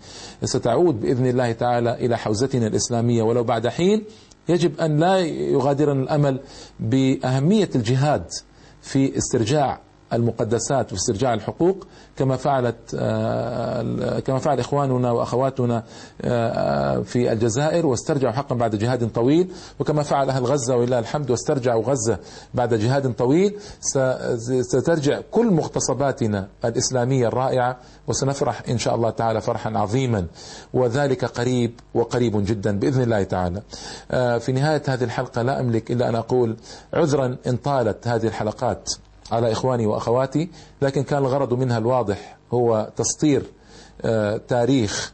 ستعود 0.44 1.00
بإذن 1.00 1.26
الله 1.26 1.52
تعالى 1.52 1.94
إلى 1.94 2.18
حوزتنا 2.18 2.66
الإسلامية. 2.66 3.22
ولو 3.22 3.44
بعد 3.44 3.68
حين 3.68 4.04
يجب 4.48 4.80
أن 4.80 5.00
لا 5.00 5.18
يغادرنا 5.18 6.02
الأمل 6.02 6.40
بأهمية 6.80 7.70
الجهاد 7.74 8.24
في 8.84 9.16
استرجاع 9.18 9.80
المقدسات 10.12 10.92
واسترجاع 10.92 11.34
الحقوق 11.34 11.86
كما 12.16 12.36
فعلت 12.36 12.76
آه، 12.98 14.20
كما 14.20 14.38
فعل 14.38 14.60
إخواننا 14.60 15.10
وأخواتنا 15.10 15.84
آه، 16.22 17.00
في 17.00 17.32
الجزائر 17.32 17.86
واسترجعوا 17.86 18.32
حقا 18.32 18.54
بعد 18.54 18.76
جهاد 18.76 19.12
طويل 19.12 19.52
وكما 19.80 20.02
فعل 20.02 20.30
أهل 20.30 20.44
غزة 20.44 20.76
ولله 20.76 20.98
الحمد 20.98 21.30
واسترجعوا 21.30 21.82
غزة 21.82 22.18
بعد 22.54 22.74
جهاد 22.74 23.14
طويل. 23.14 23.56
سترجع 24.60 25.20
كل 25.30 25.46
مغتصباتنا 25.46 26.48
الإسلامية 26.64 27.28
الرائعة 27.28 27.76
وسنفرح 28.06 28.62
إن 28.68 28.78
شاء 28.78 28.94
الله 28.94 29.10
تعالى 29.10 29.40
فرحا 29.40 29.70
عظيما. 29.78 30.26
وذلك 30.74 31.24
قريب 31.24 31.80
وقريب 31.94 32.44
جدا 32.44 32.78
بإذن 32.78 33.02
الله 33.02 33.22
تعالى. 33.22 33.62
آه، 34.10 34.38
في 34.38 34.52
نهاية 34.52 34.82
هذه 34.88 35.04
الحلقة 35.04 35.42
لا 35.42 35.60
أملك 35.60 35.90
إلا 35.90 36.08
أن 36.08 36.14
أقول 36.14 36.56
عذرا 36.94 37.36
إن 37.46 37.56
طالت 37.56 38.08
هذه 38.08 38.26
الحلقات. 38.26 38.90
على 39.32 39.52
إخواني 39.52 39.86
وأخواتي 39.86 40.48
لكن 40.82 41.02
كان 41.02 41.18
الغرض 41.18 41.54
منها 41.54 41.78
الواضح 41.78 42.36
هو 42.52 42.90
تسطير 42.96 43.42
آه، 44.02 44.36
تاريخ 44.48 45.12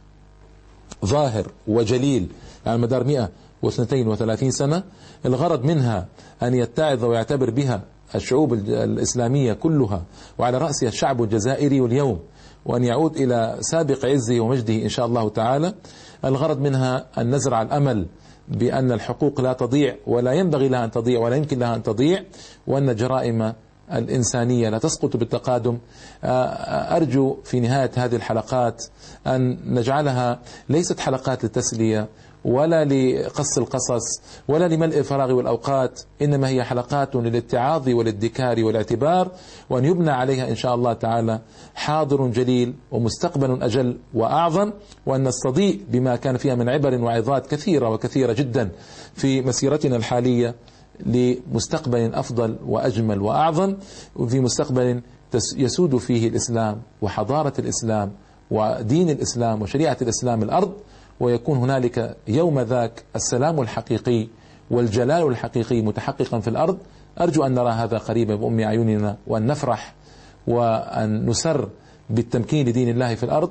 ظاهر 1.04 1.46
وجليل 1.68 2.28
على 2.66 2.78
مدار 2.78 3.04
132 3.04 4.50
سنة. 4.50 4.82
الغرض 5.26 5.64
منها 5.64 6.06
أن 6.42 6.54
يتعظ 6.54 7.04
ويعتبر 7.04 7.50
بها 7.50 7.82
الشعوب 8.14 8.52
الإسلامية 8.54 9.52
كلها 9.52 10.02
وعلى 10.38 10.58
رأسها 10.58 10.88
الشعب 10.88 11.22
الجزائري 11.22 11.80
اليوم 11.80 12.20
وأن 12.66 12.84
يعود 12.84 13.16
إلى 13.16 13.56
سابق 13.60 14.06
عزه 14.06 14.40
ومجده 14.40 14.74
إن 14.74 14.88
شاء 14.88 15.06
الله 15.06 15.28
تعالى. 15.28 15.74
الغرض 16.24 16.60
منها 16.60 17.06
أن 17.18 17.34
نزرع 17.34 17.62
الأمل 17.62 18.06
بأن 18.48 18.92
الحقوق 18.92 19.40
لا 19.40 19.52
تضيع 19.52 19.96
ولا 20.06 20.32
ينبغي 20.32 20.68
لها 20.68 20.84
أن 20.84 20.90
تضيع 20.90 21.20
ولا 21.20 21.36
يمكن 21.36 21.58
لها 21.58 21.76
أن 21.76 21.82
تضيع 21.82 22.24
وأن 22.66 22.90
الجرائم 22.90 23.52
الإنسانية. 23.92 24.68
لا 24.68 24.78
تسقط 24.78 25.16
بالتقادم. 25.16 25.78
آه، 26.24 26.26
آه، 26.26 26.96
أرجو 26.96 27.36
في 27.44 27.60
نهاية 27.60 27.90
هذه 27.96 28.16
الحلقات 28.16 28.84
أن 29.26 29.58
نجعلها 29.74 30.40
ليست 30.68 31.00
حلقات 31.00 31.44
للتسلية 31.44 32.08
ولا 32.44 32.84
لقص 32.84 33.58
القصص 33.58 34.22
ولا 34.48 34.68
لملء 34.68 34.98
الفراغ 34.98 35.32
والأوقات 35.32 36.00
إنما 36.22 36.48
هي 36.48 36.64
حلقات 36.64 37.16
للاتعاظ 37.16 37.88
والادكار 37.88 38.64
والاعتبار 38.64 39.30
وأن 39.70 39.84
يبنى 39.84 40.10
عليها 40.10 40.48
إن 40.48 40.54
شاء 40.54 40.74
الله 40.74 40.92
تعالى 40.92 41.40
حاضر 41.74 42.26
جليل 42.26 42.74
ومستقبل 42.90 43.62
أجل 43.62 43.98
وأعظم 44.14 44.72
وأن 45.06 45.24
نستضيء 45.24 45.80
بما 45.88 46.16
كان 46.16 46.36
فيها 46.36 46.54
من 46.54 46.68
عبر 46.68 46.94
وعظات 46.94 47.46
كثيرة 47.46 47.88
وكثيرة 47.88 48.32
جدا 48.32 48.70
في 49.14 49.40
مسيرتنا 49.40 49.96
الحالية. 49.96 50.54
لمستقبل 51.06 52.14
أفضل 52.14 52.56
وأجمل 52.66 53.22
وأعظم 53.22 53.76
وفي 54.16 54.40
مستقبل 54.40 55.00
يسود 55.56 55.96
فيه 55.96 56.28
الإسلام 56.28 56.82
وحضارة 57.02 57.52
الإسلام 57.58 58.12
ودين 58.50 59.10
الإسلام 59.10 59.62
وشريعة 59.62 59.96
الإسلام 60.02 60.42
الأرض 60.42 60.72
ويكون 61.20 61.58
هنالك 61.58 62.16
يوم 62.28 62.60
ذاك 62.60 63.04
السلام 63.16 63.60
الحقيقي 63.60 64.28
والجلال 64.70 65.26
الحقيقي 65.28 65.82
متحققا 65.82 66.40
في 66.40 66.48
الأرض. 66.48 66.78
أرجو 67.20 67.46
أن 67.46 67.54
نرى 67.54 67.70
هذا 67.70 67.98
قريبا 67.98 68.34
بأم 68.34 68.60
أعيننا 68.60 69.16
وأن 69.26 69.46
نفرح 69.46 69.94
وأن 70.46 71.26
نسر 71.26 71.68
بالتمكين 72.10 72.68
لدين 72.68 72.88
الله 72.88 73.14
في 73.14 73.22
الأرض. 73.22 73.50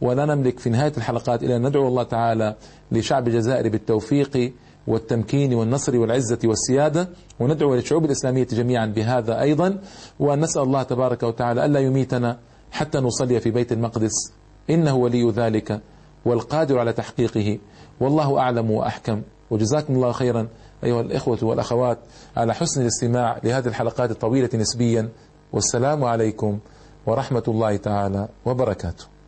ولا 0.00 0.24
نملك 0.24 0.58
في 0.58 0.70
نهاية 0.70 0.92
الحلقات 0.96 1.42
إلا 1.42 1.56
أن 1.56 1.66
ندعو 1.66 1.88
الله 1.88 2.02
تعالى 2.02 2.56
لشعب 2.92 3.28
الجزائر 3.28 3.68
بالتوفيق 3.68 4.52
والتمكين 4.86 5.54
والنصر 5.54 5.98
والعزة 5.98 6.38
والسيادة 6.44 7.08
وندعو 7.40 7.74
للشعوب 7.74 8.04
الإسلامية 8.04 8.44
جميعا 8.44 8.86
بهذا 8.86 9.40
أيضا 9.40 9.78
وأن 10.20 10.40
نسأل 10.40 10.62
الله 10.62 10.82
تبارك 10.82 11.22
وتعالى 11.22 11.64
ألا 11.64 11.80
يميتنا 11.80 12.38
حتى 12.72 12.98
نصلي 12.98 13.40
في 13.40 13.50
بيت 13.50 13.72
المقدس. 13.72 14.32
إنه 14.70 14.94
ولي 14.96 15.30
ذلك 15.30 15.80
والقادر 16.24 16.78
على 16.78 16.92
تحقيقه. 16.92 17.58
والله 18.00 18.38
أعلم 18.38 18.70
وأحكم. 18.70 19.22
وجزاكم 19.50 19.94
الله 19.94 20.12
خيرا 20.12 20.48
أيها 20.84 21.00
الإخوة 21.00 21.38
والأخوات 21.42 21.98
على 22.36 22.54
حسن 22.54 22.82
الاستماع 22.82 23.40
لهذه 23.44 23.68
الحلقات 23.68 24.10
الطويلة 24.10 24.50
نسبيا. 24.54 25.08
والسلام 25.52 26.04
عليكم 26.04 26.58
ورحمة 27.06 27.44
الله 27.48 27.76
تعالى 27.76 28.28
وبركاته. 28.44 29.19